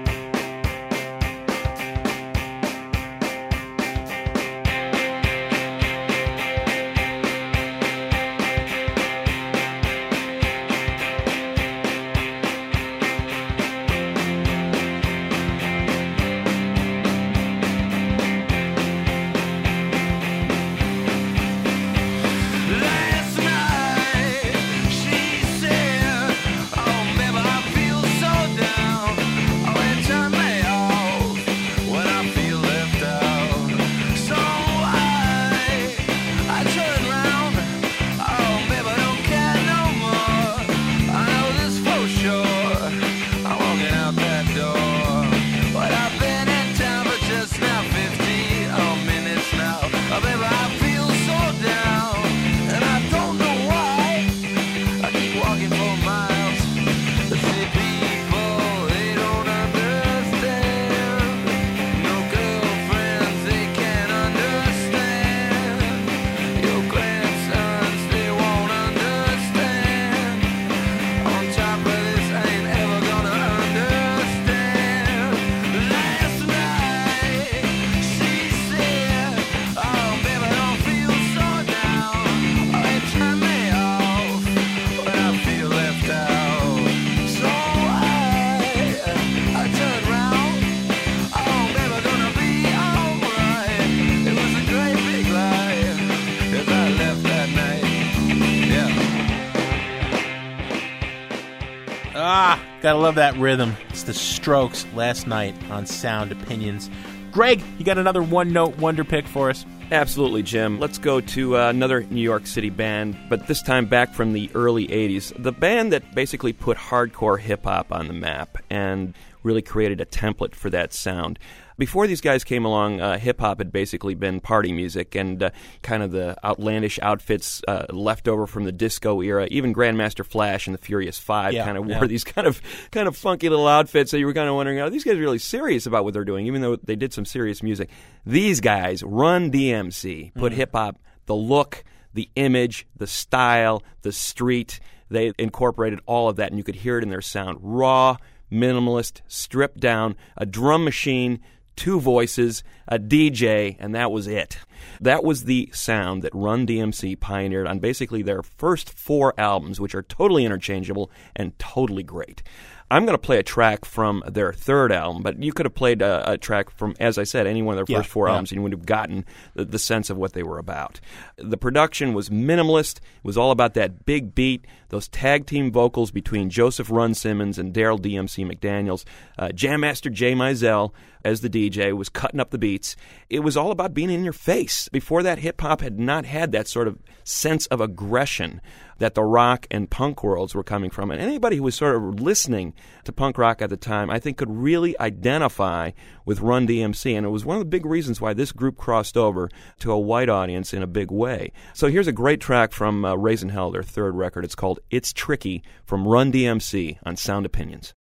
[102.93, 103.75] Gotta love that rhythm.
[103.89, 106.91] It's the Strokes last night on Sound Opinions.
[107.31, 109.65] Greg, you got another one note wonder pick for us?
[109.91, 110.79] Absolutely, Jim.
[110.79, 114.47] Let's go to uh, another New York City band, but this time back from the
[114.53, 115.33] early 80s.
[115.41, 120.05] The band that basically put hardcore hip hop on the map and really created a
[120.05, 121.39] template for that sound.
[121.77, 125.49] Before these guys came along, uh, hip hop had basically been party music and uh,
[125.81, 129.47] kind of the outlandish outfits uh, left over from the disco era.
[129.51, 131.97] Even Grandmaster Flash and the Furious Five Yeah, kind of yeah.
[131.97, 134.11] wore these kind of kind of funky little outfits.
[134.11, 136.45] So you were kind of wondering, are these guys really serious about what they're doing?
[136.47, 137.89] Even though they did some serious music,
[138.25, 140.55] these guys run DMC, put Mhm.
[140.55, 141.83] hip hop, the look,
[142.13, 144.79] the image, the style, the street.
[145.09, 148.17] They incorporated all of that, and you could hear it in their sound: raw,
[148.51, 151.39] minimalist, stripped down, a drum machine.
[151.75, 154.57] Two voices, a DJ, and that was it.
[155.01, 159.95] That was the sound that Run DMC pioneered on basically their first four albums, which
[159.95, 162.43] are totally interchangeable and totally great.
[162.91, 166.03] I'm going to play a track from their third album, but you could have played
[166.03, 168.33] a, a track from, as I said, any one of their Yeah, first four yeah.
[168.33, 170.99] albums, and you would have gotten the, the sense of what they were about.
[171.37, 172.97] The production was minimalist.
[172.97, 177.57] It was all about that big beat, those tag team vocals between Joseph Run Simmons
[177.57, 179.05] and Darryl DMC McDaniels.
[179.39, 180.91] Uh, Jam Master Jay Mizell,
[181.23, 182.95] as the DJ, was cutting up the beats.
[183.29, 184.89] It was all about being in your face.
[184.89, 188.61] Before that, hip hop had not had that sort of sense of aggression
[188.99, 191.11] that the rock and punk worlds were coming from.
[191.11, 194.37] And anybody who was sort of listening to punk rock at the time, I think,
[194.37, 195.91] could really identify
[196.25, 197.15] with Run DMC.
[197.15, 199.49] And it was one of the big reasons why this group crossed over
[199.79, 201.51] to a white audience in a big way.
[201.73, 204.45] So here's a great track from uh, Raising Hell, their third record.
[204.45, 207.93] It's called It's Tricky from Run DMC on Sound Opinions.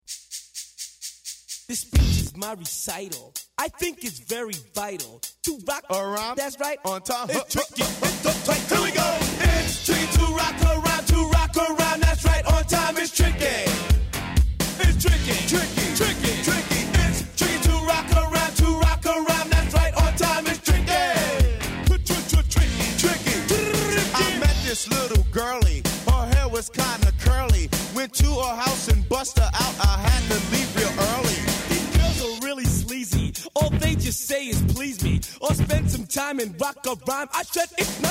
[1.72, 3.34] This speech is my recital.
[3.58, 6.36] I think it's very vital to rock around.
[6.36, 6.78] That's right.
[6.84, 7.30] On time.
[7.30, 7.84] It's tricky.
[7.84, 8.60] It's the tight.
[8.68, 9.18] Here we go.
[9.58, 10.91] It's tricky to rock around.
[36.42, 37.28] And rock a rhyme.
[37.34, 38.11] I said it's not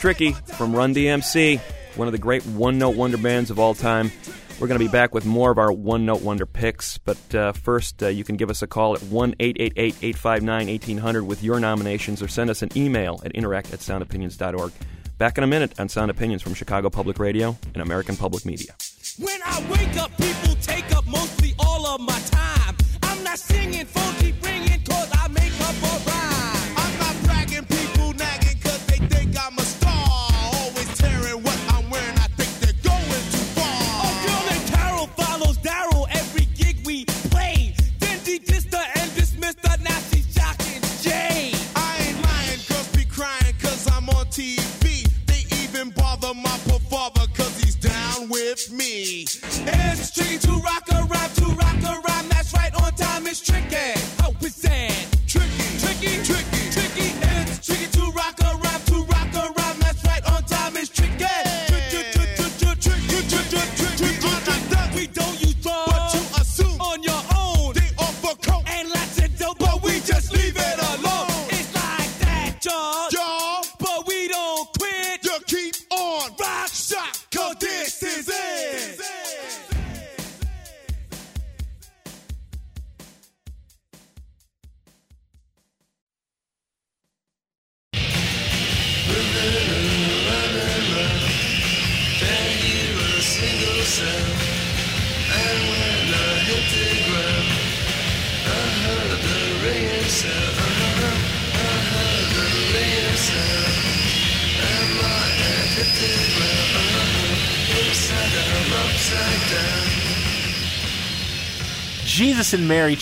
[0.00, 1.60] Tricky from Run DMC,
[1.96, 4.10] one of the great one note wonder bands of all time.
[4.58, 7.52] We're going to be back with more of our one note wonder picks, but uh,
[7.52, 11.60] first, uh, you can give us a call at 1 888 859 1800 with your
[11.60, 14.72] nominations or send us an email at interact at soundopinions.org.
[15.18, 18.74] Back in a minute on Sound Opinions from Chicago Public Radio and American Public Media.
[19.18, 22.74] When I wake up, people take up mostly all of my time.
[23.02, 24.42] I'm not singing, phone keep
[48.30, 49.24] with me.
[49.24, 50.89] It's tricky to rock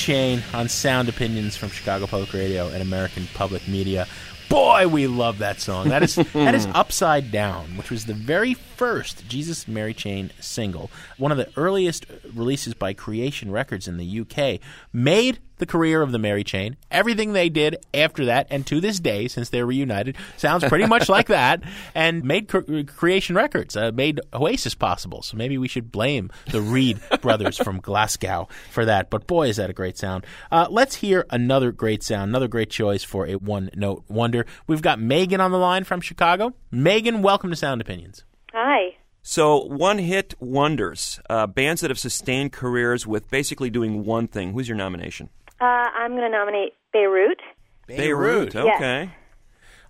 [0.08, 4.06] Chain on Sound Opinions from Chicago Public Radio and American Public Media.
[4.48, 5.90] Boy, we love that song.
[5.90, 10.90] That is that is Upside Down, which was the very first Jesus Mary Chain single,
[11.18, 14.60] one of the earliest releases by Creation Records in the UK,
[14.94, 16.76] made the career of the Mary Chain.
[16.90, 21.08] Everything they did after that, and to this day, since they're reunited, sounds pretty much
[21.08, 21.62] like that,
[21.94, 25.22] and made Cre- Creation Records, uh, made Oasis possible.
[25.22, 29.10] So maybe we should blame the Reid brothers from Glasgow for that.
[29.10, 30.26] But boy, is that a great sound.
[30.50, 34.46] Uh, let's hear another great sound, another great choice for a one note wonder.
[34.66, 36.54] We've got Megan on the line from Chicago.
[36.70, 38.24] Megan, welcome to Sound Opinions.
[38.52, 38.96] Hi.
[39.22, 44.52] So, one hit wonders, uh, bands that have sustained careers with basically doing one thing.
[44.52, 45.28] Who's your nomination?
[45.60, 47.40] Uh, I'm going to nominate Beirut.
[47.86, 48.54] Beirut.
[48.54, 48.76] Yes.
[48.76, 49.10] Okay.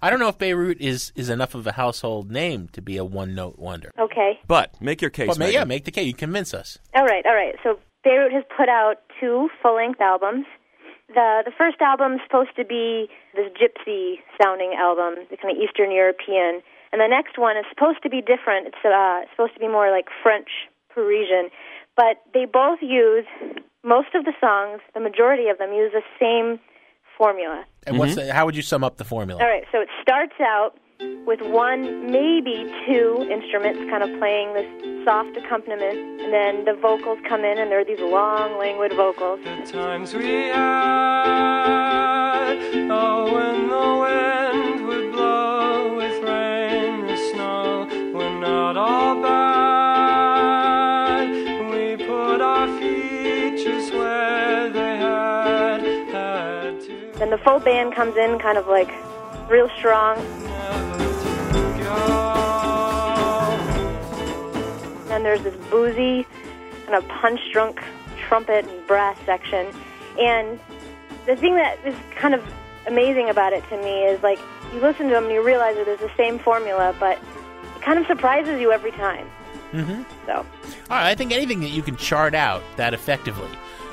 [0.01, 3.05] I don't know if Beirut is, is enough of a household name to be a
[3.05, 3.91] one note wonder.
[3.99, 4.39] Okay.
[4.47, 5.27] But make your case.
[5.27, 5.55] But ma- Megan.
[5.55, 6.07] yeah, make the case.
[6.07, 6.79] You convince us.
[6.95, 7.57] All right, all right.
[7.63, 10.47] So Beirut has put out two full-length albums.
[11.09, 15.91] The the first album's supposed to be this gypsy sounding album, the kind of Eastern
[15.91, 16.61] European,
[16.93, 18.69] and the next one is supposed to be different.
[18.69, 20.49] It's uh, supposed to be more like French
[20.93, 21.51] Parisian,
[21.97, 23.27] but they both use
[23.85, 24.81] most of the songs.
[24.95, 26.61] The majority of them use the same
[27.17, 27.65] formula.
[27.87, 29.43] And what's the, how would you sum up the formula?
[29.43, 30.79] All right, so it starts out
[31.27, 37.19] with one, maybe two instruments kind of playing this soft accompaniment, and then the vocals
[37.29, 39.41] come in, and there are these long, languid vocals.
[39.45, 41.39] The times we had.
[42.91, 44.28] Oh, when the wind
[57.49, 58.93] to Then the full band comes in, kind of like
[59.51, 60.17] real strong.
[65.09, 66.27] Then there's this boozy,
[66.87, 67.81] kind of punch-drunk
[68.19, 69.73] trumpet and brass section,
[70.19, 70.61] and
[71.27, 72.43] the thing that is kind of
[72.87, 74.39] amazing about it to me is like
[74.73, 77.19] you listen to them and you realize that it's the same formula, but
[77.77, 79.27] it kind of surprises you every time.
[79.73, 80.03] Mm-hmm.
[80.27, 80.45] So All
[80.91, 83.49] right, I think anything that you can chart out that effectively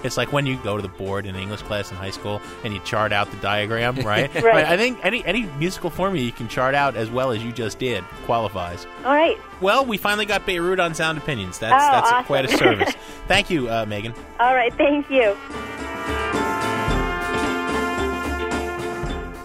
[0.05, 2.73] It's like when you go to the board in English class in high school and
[2.73, 4.33] you chart out the diagram, right?
[4.35, 4.43] Right.
[4.43, 7.51] But I think any any musical formula you can chart out as well as you
[7.51, 8.85] just did qualifies.
[9.03, 9.37] All right.
[9.61, 11.59] Well, we finally got Beirut on Sound Opinions.
[11.59, 12.25] That's Oh, that's awesome.
[12.25, 12.93] quite a service.
[13.27, 14.13] Thank you, uh, Megan.
[14.39, 14.73] All right.
[14.75, 15.35] Thank you.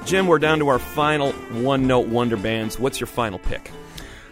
[0.06, 1.30] Jim, we're down to our final
[1.62, 2.78] one note wonder bands.
[2.80, 3.70] What's your final pick?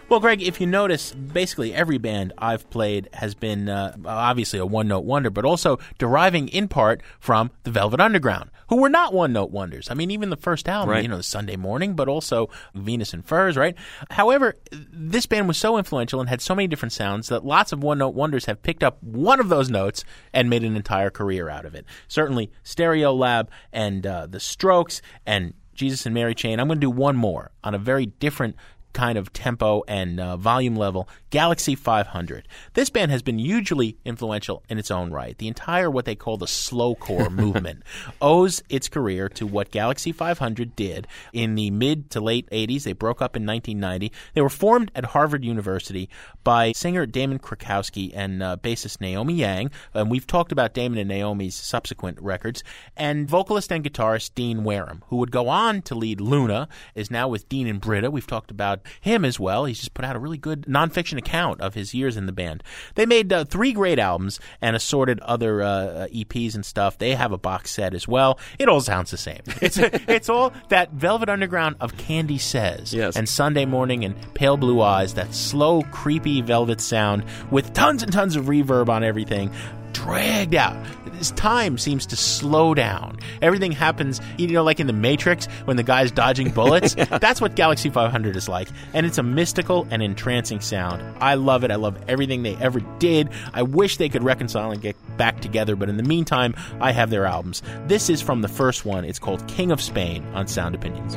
[0.09, 4.65] Well, Greg, if you notice, basically every band I've played has been uh, obviously a
[4.65, 9.13] one note wonder, but also deriving in part from the Velvet Underground, who were not
[9.13, 9.87] one note wonders.
[9.91, 11.03] I mean, even the first album, Right.
[11.03, 13.75] you know, the Sunday Morning, but also Venus and Furs, right?
[14.09, 17.83] However, this band was so influential and had so many different sounds that lots of
[17.83, 20.03] one note wonders have picked up one of those notes
[20.33, 21.85] and made an entire career out of it.
[22.07, 26.59] Certainly, Stereolab and uh, The Strokes and Jesus and Mary Chain.
[26.59, 28.55] I'm going to do one more on a very different
[28.93, 32.47] kind of tempo and uh, volume level, Galaxie 500.
[32.73, 35.37] This band has been hugely influential in its own right.
[35.37, 37.83] The entire what they call the slowcore movement
[38.21, 42.83] owes its career to what Galaxie 500 did in the mid to late 80s.
[42.83, 44.11] They broke up in 1990.
[44.33, 46.09] They were formed at Harvard University
[46.43, 49.71] by singer Damon Krukowski and uh, bassist Naomi Yang.
[49.93, 52.63] And we've talked about Damon and Naomi's subsequent records.
[52.97, 57.27] And vocalist and guitarist Dean Wareham, who would go on to lead Luna, is now
[57.27, 58.09] with Dean and Britta.
[58.09, 59.65] We've talked about him as well.
[59.65, 62.63] He's just put out a really good nonfiction account of his years in the band.
[62.95, 66.97] They made uh, three great albums and assorted other uh, EPs and stuff.
[66.97, 68.39] They have a box set as well.
[68.57, 69.41] It all sounds the same.
[69.61, 73.15] It's it's all that Velvet Underground of Candy Says Yes.
[73.15, 75.13] and Sunday Morning and Pale Blue Eyes.
[75.15, 79.51] That slow, creepy Velvet sound with tons and tons of reverb on everything.
[79.93, 80.77] Dragged out.
[81.13, 83.19] This time seems to slow down.
[83.41, 86.95] Everything happens, you know, like in the Matrix when the guy's dodging bullets.
[87.19, 88.69] That's what Galaxie 500 is like.
[88.93, 91.03] And it's a mystical and entrancing sound.
[91.19, 91.71] I love it.
[91.71, 93.29] I love everything they ever did.
[93.53, 97.09] I wish they could reconcile and get back together, but in the meantime, I have
[97.09, 97.61] their albums.
[97.87, 99.03] This is from the first one.
[99.03, 101.15] It's called King of Spain on Sound Opinions.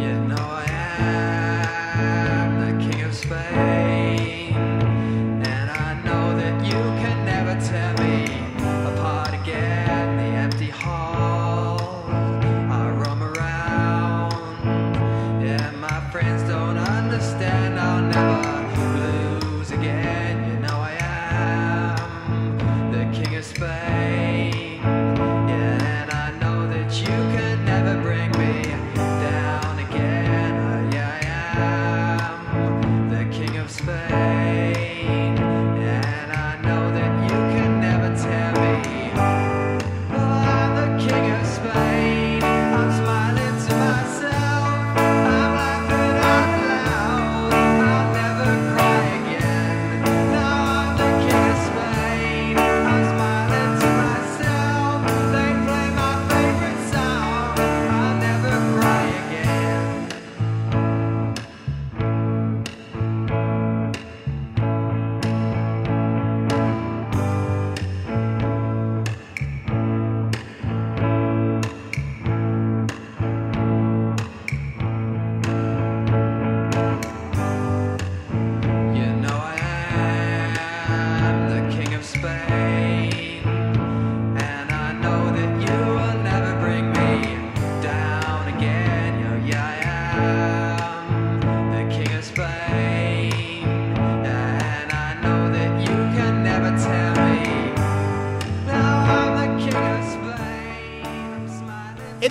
[0.00, 0.54] You know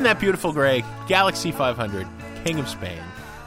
[0.04, 0.84] Isn't that beautiful, Greg?
[1.08, 2.06] Galaxie 500,
[2.44, 3.00] King of Spain.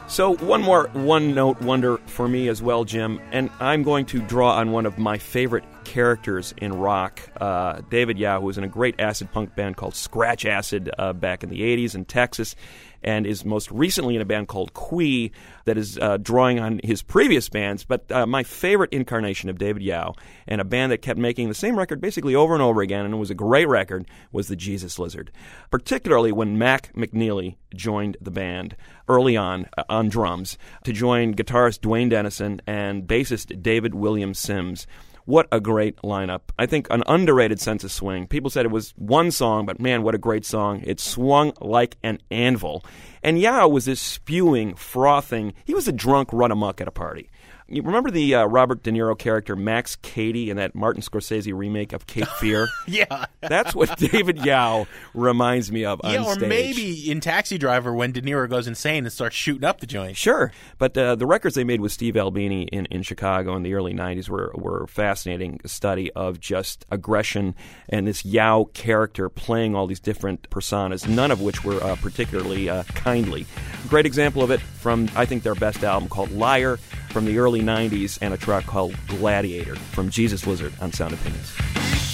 [0.07, 4.19] So, one more one note wonder for me as well, Jim, and I'm going to
[4.23, 5.63] draw on one of my favorite
[5.97, 9.95] characters in rock, uh, David Yow, who was in a great acid punk band called
[9.95, 12.55] Scratch Acid uh, back in the 80s in Texas,
[13.01, 15.31] and is most recently in a band called Qui
[15.65, 17.83] that is uh, drawing on his previous bands.
[17.83, 20.13] But uh, my favorite incarnation of David Yow,
[20.47, 23.15] and a band that kept making the same record basically over and over again, and
[23.15, 25.31] it was a great record, was the Jesus Lizard.
[25.71, 28.75] Particularly when Mac McNeilly joined the band
[29.09, 34.85] early on uh, on drums to join guitarist Duane Denison and bassist David William Sims.
[35.27, 36.39] What a great lineup.
[36.57, 38.27] I think an underrated sense of swing.
[38.27, 40.81] People said it was one song, but man, what a great song.
[40.85, 42.85] It swung like an anvil.
[43.21, 47.29] And Yow was this spewing, frothing, he was a drunk run amok at a party.
[47.69, 51.91] You remember the uh, Robert De Niro character Max Cady in that Martin Scorsese remake
[51.91, 52.67] of Cape Fear?
[52.87, 53.25] yeah.
[53.41, 56.47] That's what David Yow reminds me of Yeah, or stage.
[56.47, 60.15] maybe in Taxi Driver when De Niro goes insane and starts shooting up the joint.
[60.15, 63.73] Sure, but uh, the records they made with Steve Albini in, in Chicago in the
[63.73, 67.53] early '90s were were a fascinating study of just aggression
[67.89, 72.69] and this Yow character playing all these different personas, none of which were uh, particularly
[72.69, 73.45] uh, kindly.
[73.89, 76.79] Great example of it from I think their best album called Liar
[77.17, 82.06] from the early '90s, and a track called Gladiator from Jesus Lizard on Sound Opinions.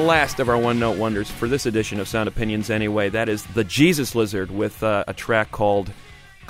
[0.00, 3.44] Last of our one note wonders for this edition of Sound Opinions, anyway, that is
[3.44, 5.92] the Jesus Lizard with uh, a track called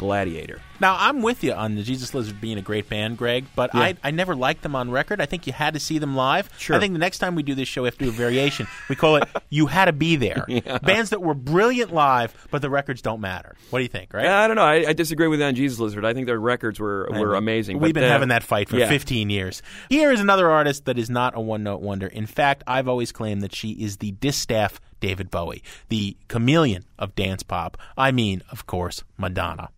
[0.00, 0.62] Gladiator.
[0.80, 3.80] Now, I'm with you on the Jesus Lizard being a great band, Greg, but Yeah.
[3.82, 5.20] I, I never liked them on record.
[5.20, 6.48] I think you had to see them live.
[6.56, 6.74] Sure.
[6.74, 8.66] I think the next time we do this show, we have to do a variation.
[8.88, 10.46] We call it You Had to Be There.
[10.48, 10.78] Yeah.
[10.78, 13.54] Bands that were brilliant live, but the records don't matter.
[13.68, 14.24] What do you think, right?
[14.24, 14.62] I don't know.
[14.62, 16.06] I, I disagree with you on Jesus Lizard.
[16.06, 17.78] I think their records were, were amazing.
[17.78, 18.88] We've been uh, having that fight for yeah.
[18.88, 19.60] 15 years.
[19.90, 22.06] Here is another artist that is not a one note wonder.
[22.06, 27.14] In fact, I've always claimed that she is the distaff David Bowie, the chameleon of
[27.14, 27.76] dance pop.
[27.96, 29.70] I mean, of course, Madonna.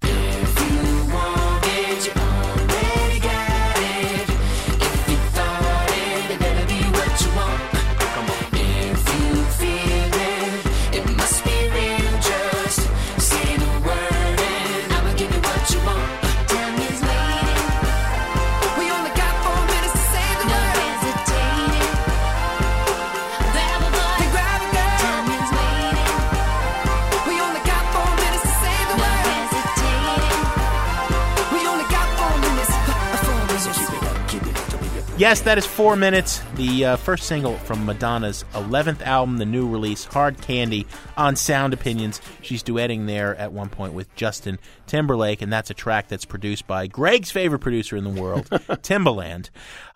[35.18, 36.40] Yes, that is four minutes.
[36.54, 40.86] The uh, first single from Madonna's 11th album, the new release, Hard Candy,
[41.18, 42.20] on Sound Opinions.
[42.40, 46.66] She's duetting there at one point with Justin Timberlake, and that's a track that's produced
[46.66, 49.50] by Greg's favorite producer in the world, Timbaland.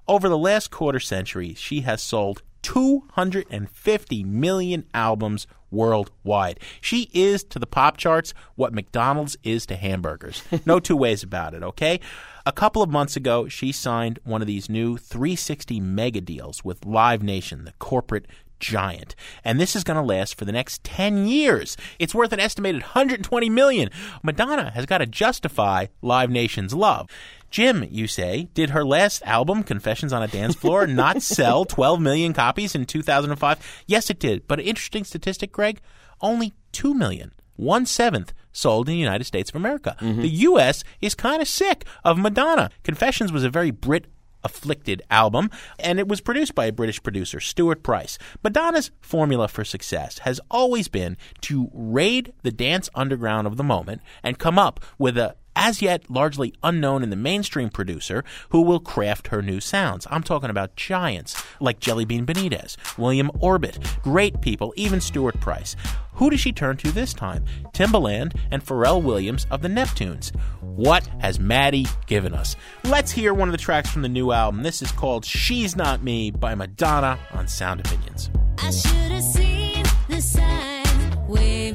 [0.07, 6.61] Over the last quarter century, she has sold 250 million albums worldwide.
[6.81, 10.43] She is to the pop charts what McDonald's is to hamburgers.
[10.67, 12.01] No two ways about it, okay?
[12.49, 16.87] A couple of months ago, she signed one of these new 360 mega deals with
[16.87, 18.27] Live Nation, the corporate
[18.61, 19.17] giant.
[19.45, 21.77] And this is going to last for the next 10 years.
[21.99, 23.91] It's worth an estimated 120 million.
[24.23, 27.11] Madonna has got to justify Live Nation's love.
[27.51, 32.01] Jim, you say, did her last album, Confessions on a Dance Floor, not sell 12
[32.01, 33.83] million copies in 2005?
[33.89, 34.47] Yes, it did.
[34.47, 35.81] But an interesting statistic, Greg,
[36.21, 39.97] only 2 million, one seventh, sold in the United States of America.
[40.01, 40.23] Mm-hmm.
[40.23, 40.83] The U.S.
[41.01, 42.71] is kind of sick of Madonna.
[42.83, 44.07] Confessions was a very Brit
[44.43, 48.17] afflicted album, and it was produced by a British producer, Stuart Price.
[48.45, 54.01] Madonna's formula for success has always been to raid the dance underground of the moment
[54.23, 58.79] and come up with a as yet largely unknown in the mainstream producer who will
[58.79, 60.07] craft her new sounds.
[60.11, 65.75] I'm talking about giants like Jellybean Benitez, William Orbit, great people, even Stuart Price.
[66.15, 67.45] Who does she turn to this time?
[67.73, 70.35] Timbaland and Pharrell Williams of the Neptunes.
[70.61, 72.57] What has Maddie given us?
[72.85, 74.63] Let's hear one of the tracks from the new album.
[74.63, 78.31] This is called She's Not Me by Madonna on Sound Opinions.
[78.59, 81.66] I should have seen the signs way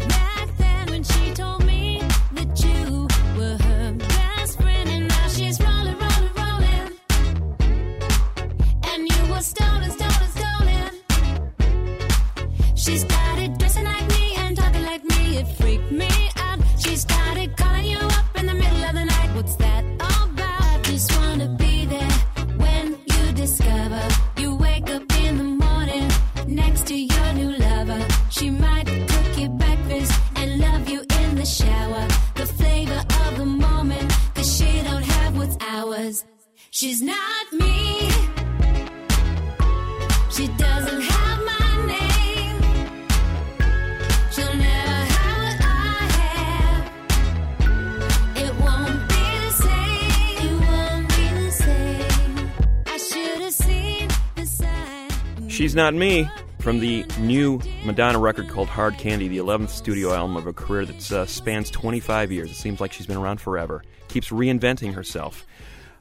[55.72, 60.36] She's Not Me from the new Madonna record called Hard Candy, the 11th studio album
[60.36, 62.52] of a career that uh, spans 25 years.
[62.52, 65.48] It seems like she's been around forever, keeps reinventing herself.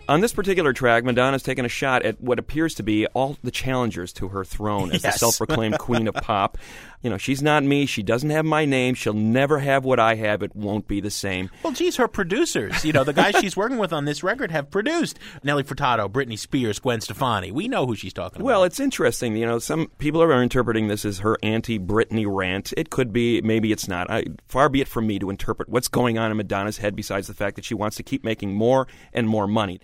[0.09, 3.53] On this particular track, Madonna's taken a shot at what appears to be all the
[3.53, 6.59] challengers to her throne as the self proclaimed queen of pop.
[7.03, 7.87] You know, she's not me.
[7.87, 8.95] She doesn't have my name.
[8.95, 10.43] She'll never have what I have.
[10.43, 11.51] It won't be the same.
[11.63, 14.71] Well, geez, her producers, you know, the guys she's working with on this record have
[14.71, 17.53] produced Nelly Furtado, Britney Spears, Gwen Stefani.
[17.53, 18.47] We know who she's talking about.
[18.47, 19.35] Well, it's interesting.
[19.37, 22.75] You know, some people are interpreting this as her anti-Britney rant.
[22.77, 24.11] It could be, maybe it's not.
[24.11, 26.95] I, far be it from me to interpret what's going on in Madonna's head.
[26.95, 29.81] Besides the fact that she wants to keep making more and more money,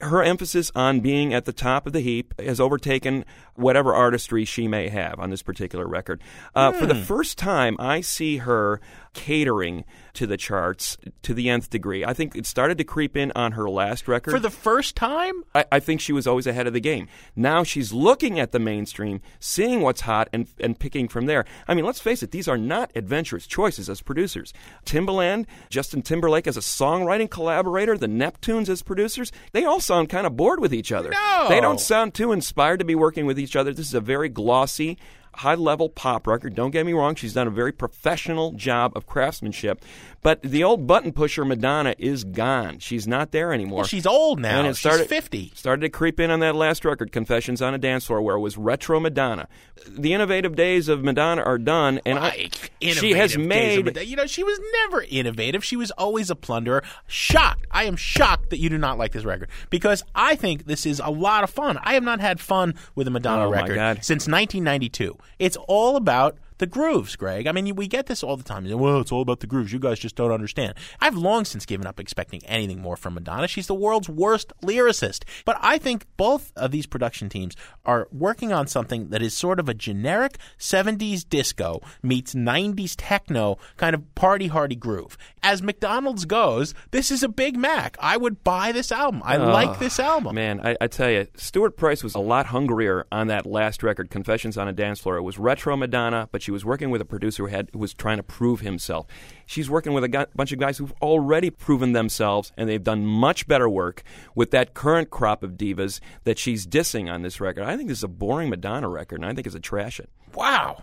[0.00, 3.24] her emphasis on being at the top of the heap has overtaken
[3.54, 6.22] whatever artistry she may have on this particular record.
[6.54, 7.02] Uh, For the Hmm.
[7.02, 8.80] first time, I see her
[9.18, 12.04] catering to the charts to the nth degree.
[12.04, 14.30] I think it started to creep in on her last record.
[14.30, 15.42] For the first time?
[15.56, 17.08] I, I think she was always ahead of the game.
[17.34, 21.44] Now she's looking at the mainstream, seeing what's hot, and, and picking from there.
[21.66, 24.52] I mean, let's face it, these are not adventurous choices as producers.
[24.86, 30.28] Timbaland, Justin Timberlake as a songwriting collaborator, the Neptunes as producers, they all sound kind
[30.28, 31.10] of bored with each other.
[31.10, 31.46] No.
[31.48, 33.72] They don't sound too inspired to be working with each other.
[33.72, 34.96] This is a very glossy,
[35.38, 36.54] high level pop record.
[36.54, 39.84] Don't get me wrong, she's done a very professional job of craftsmanship.
[40.20, 42.80] But the old button pusher Madonna is gone.
[42.80, 43.78] She's not there anymore.
[43.78, 44.58] Well, she's old now.
[44.58, 45.52] And it She's started, 50.
[45.54, 48.40] Started to creep in on that last record, Confessions on a Dance Floor, where it
[48.40, 49.46] was retro Madonna.
[49.88, 54.08] The innovative days of Madonna are done, and I, she has Innovative days of made.
[54.08, 55.64] You know, she was never innovative.
[55.64, 56.82] She was always a plunderer.
[57.06, 57.66] Shocked.
[57.70, 60.98] I am shocked that you do not like this record because I think this is
[60.98, 61.78] a lot of fun.
[61.84, 65.16] I have not had fun with a Madonna Oh, record since 1992.
[65.38, 67.46] It's all about the grooves, Greg.
[67.46, 68.68] I mean, we get this all the time.
[68.68, 69.72] Well, it's all about the grooves.
[69.72, 70.74] You guys just don't understand.
[71.00, 73.48] I've long since given up expecting anything more from Madonna.
[73.48, 75.24] She's the world's worst lyricist.
[75.44, 77.54] But I think both of these production teams
[77.84, 83.58] are working on something that is sort of a generic 70s disco meets 90s techno
[83.76, 85.16] kind of party hardy groove.
[85.42, 87.96] As McDonald's goes, this is a Big Mac.
[88.00, 89.22] I would buy this album.
[89.24, 90.34] I like Oh, this album.
[90.34, 94.10] Man, I, I tell you, Stuart Price was a lot hungrier on that last record,
[94.10, 95.16] Confessions on a Dance Floor.
[95.16, 97.92] It was retro Madonna, but she was working with a producer who, had, who was
[97.92, 99.06] trying to prove himself.
[99.44, 103.04] She's working with a gu- bunch of guys who've already proven themselves, and they've done
[103.04, 104.02] much better work
[104.34, 107.64] with that current crop of divas that she's dissing on this record.
[107.64, 110.08] I think this is a boring Madonna record, and I think it's a trash it.
[110.34, 110.82] Wow.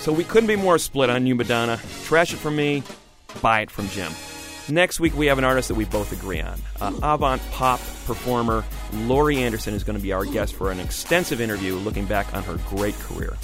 [0.00, 1.78] So we couldn't be more split on you, Madonna.
[2.02, 2.82] Trash it from me,
[3.40, 4.10] buy it from Jim.
[4.68, 6.60] Next week we have an artist that we both agree on.
[6.80, 11.40] Uh, avant pop performer Laurie Anderson is going to be our guest for an extensive
[11.40, 13.36] interview looking back on her great career.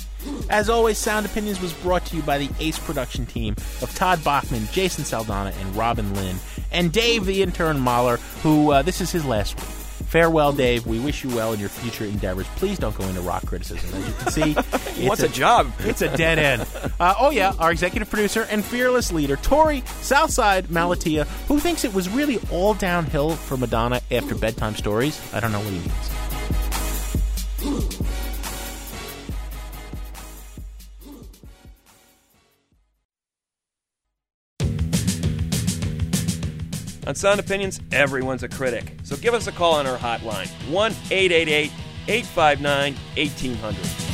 [0.51, 4.23] As always, Sound Opinions was brought to you by the Ace production team of Todd
[4.25, 6.37] Bachman, Jason Saldanha, and Robin Linn,
[6.73, 9.78] and Dave, the intern Mahler, who uh, this is his last week.
[10.09, 10.87] Farewell, Dave.
[10.87, 12.47] We wish you well in your future endeavors.
[12.57, 13.91] Please don't go into rock criticism.
[13.95, 14.55] As you can see,
[15.07, 15.71] What's it's a job?
[15.81, 16.67] It's a dead end.
[16.99, 21.93] Uh, oh, yeah, our executive producer and fearless leader, Torey Southside Malatia, who thinks it
[21.93, 25.21] was really all downhill for Madonna after bedtime stories.
[25.35, 25.79] I don't know what he
[27.75, 28.08] means.
[37.09, 38.99] On Sound Opinions, everyone's a critic.
[39.03, 41.73] So give us a call on our hotline 1 888
[42.07, 44.09] 859 1800.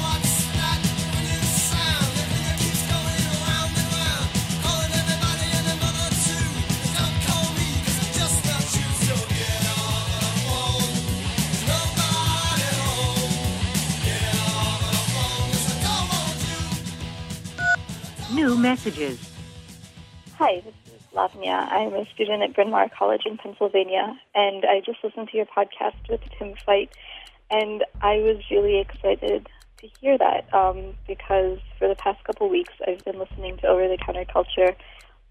[18.32, 19.18] New messages.
[20.38, 20.83] Hi, this
[21.14, 21.70] is Lavanya.
[21.70, 25.46] I'm a student at Bryn Mawr College in Pennsylvania, and I just listened to your
[25.46, 26.90] podcast with Tim Fite,
[27.50, 29.48] and I was really excited
[29.78, 33.88] to hear that um, because for the past couple weeks I've been listening to Over
[33.88, 34.74] the Counter Culture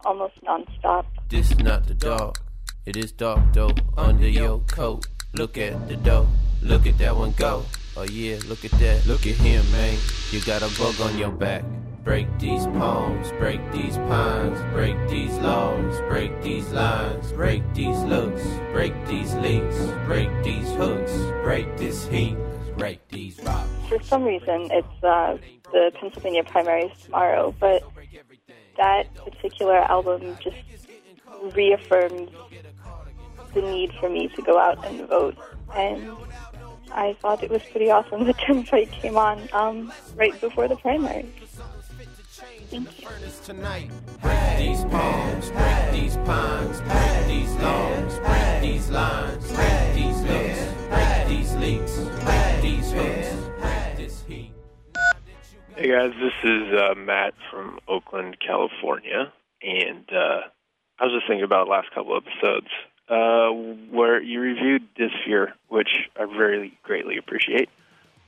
[0.05, 1.05] almost nonstop.
[1.29, 2.37] This is not the dog.
[2.85, 5.07] It is dark though under your coat.
[5.33, 6.27] Look at the dough.
[6.61, 7.65] Look at that one go.
[7.95, 9.05] Oh yeah, look at that.
[9.07, 9.97] Look at him, man.
[10.31, 11.63] You got a bug on your back.
[12.03, 18.43] Break these poems, break these pines, break these laws, break these lines, break these looks,
[18.73, 22.35] break these leaks, break these hooks, break this heat,
[22.77, 23.69] break these rocks.
[23.87, 25.37] For some reason, it's uh,
[25.71, 27.83] the Pennsylvania primaries tomorrow, but
[28.75, 30.57] that particular album just
[31.55, 32.29] reaffirmed
[33.53, 35.37] the need for me to go out and vote.
[35.73, 36.11] And
[36.91, 40.75] I thought it was pretty awesome that Tim Fite came on um, right before the
[40.75, 41.29] primary.
[42.43, 42.81] You.
[42.81, 47.55] Break these palms, break these pines, break these
[48.19, 54.51] break these lines, break these looks, break these leaks, break these hooks, break this heat.
[55.77, 59.31] Hey guys, this is uh, Matt from Oakland, California,
[59.61, 60.41] and uh,
[60.99, 62.67] I was just thinking about last couple episodes
[63.07, 63.51] uh,
[63.89, 67.69] where you reviewed Disfear, which I really greatly appreciate.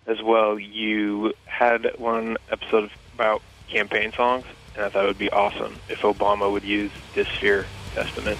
[0.07, 4.45] As well, you had one episode about campaign songs,
[4.76, 8.38] and I thought it would be awesome if Obama would use Disfear Testament.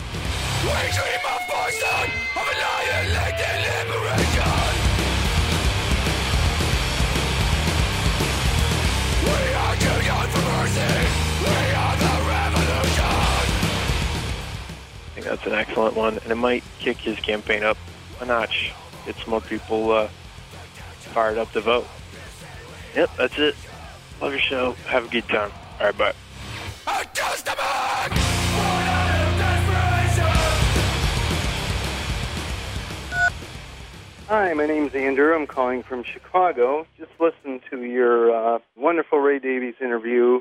[15.08, 17.78] I think that's an excellent one, and it might kick his campaign up
[18.20, 18.74] a notch.
[19.06, 20.08] Get more people uh,
[21.14, 21.88] fired up to vote.
[22.96, 23.56] Yep, that's it.
[24.22, 24.72] Love your show.
[24.88, 25.52] Have a good time.
[25.80, 26.14] All right, bye.
[34.28, 35.36] Hi, my name's Andrew.
[35.36, 36.88] I'm calling from Chicago.
[36.98, 40.40] Just listened to your uh, wonderful Ray Davies interview.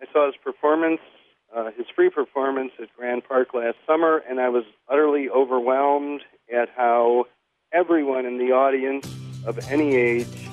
[0.00, 1.00] I saw his performance,
[1.54, 6.22] uh, his free performance at Grant Park last summer, and I was utterly overwhelmed
[6.52, 7.26] at how
[7.70, 9.06] everyone in the audience
[9.44, 10.48] of any age,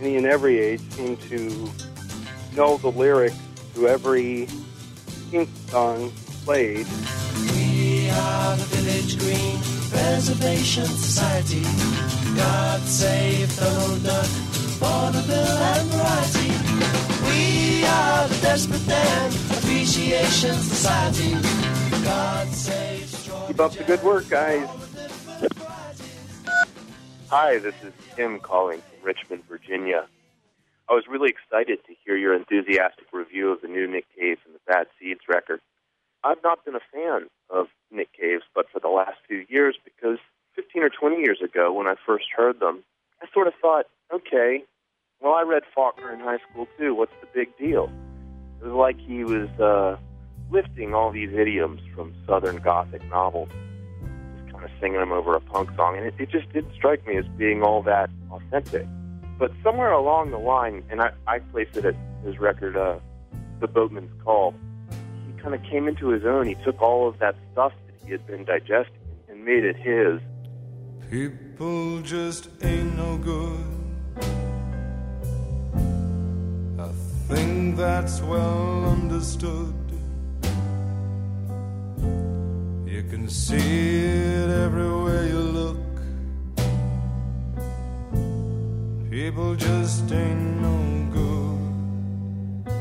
[0.00, 1.70] any and every age, seemed to
[2.58, 3.38] know the lyrics
[3.72, 4.48] to every
[5.30, 6.10] Pink song
[6.44, 6.88] played.
[7.54, 9.58] We are the Village Green
[9.90, 11.62] Preservation Society.
[12.36, 14.26] God save Donald Duck,
[14.82, 16.50] vaudeville and variety.
[17.30, 21.34] We are the Desperate Dan Appreciation Society.
[22.02, 23.06] God save
[23.46, 24.68] Keep up the good work, guys.
[27.28, 30.08] Hi, this is Tim calling from Richmond, Virginia.
[30.90, 34.54] I was really excited to hear your enthusiastic review of the new Nick Cave and
[34.54, 35.60] the Bad Seeds record.
[36.24, 40.18] I've not been a fan of Nick Cave's, but for the last few years, because
[40.56, 42.84] 15 or 20 years ago, when I first heard them,
[43.22, 44.64] I sort of thought, okay,
[45.20, 46.94] well, I read Faulkner in high school too.
[46.94, 47.92] What's the big deal?
[48.60, 49.98] It was like he was uh,
[50.50, 53.50] lifting all these idioms from Southern Gothic novels,
[54.38, 57.06] just kind of singing them over a punk song, and it, it just didn't strike
[57.06, 58.86] me as being all that authentic.
[59.38, 62.98] But somewhere along the line, and I, I place it at his record, uh,
[63.60, 64.52] The Boatman's Call,
[65.26, 66.46] he kind of came into his own.
[66.46, 68.96] He took all of that stuff that he had been digesting
[69.28, 70.20] and made it his.
[71.08, 73.64] People just ain't no good.
[76.80, 76.90] I
[77.28, 79.74] think that's well understood.
[82.86, 85.87] You can see it everywhere you look.
[89.18, 90.78] People just ain't no
[91.10, 92.72] good.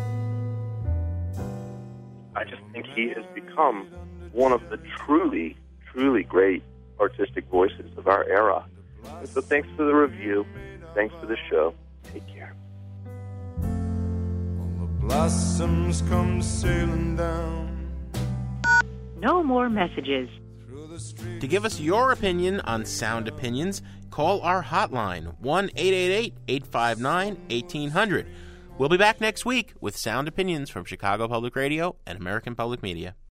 [2.35, 3.88] I just think he has become
[4.33, 5.57] one of the truly,
[5.91, 6.61] truly great
[6.99, 8.63] artistic voices of our era.
[9.17, 10.45] And so thanks for the review.
[10.93, 11.73] Thanks for the show.
[12.13, 12.55] Take care.
[14.99, 17.89] Blossoms come sailing down.
[19.17, 20.29] No more messages.
[21.39, 23.81] To give us your opinion on Sound Opinions,
[24.18, 28.26] call our hotline 1 888 859 1800.
[28.80, 32.82] We'll be back next week with Sound Opinions from Chicago Public Radio and American Public
[32.82, 33.15] Media.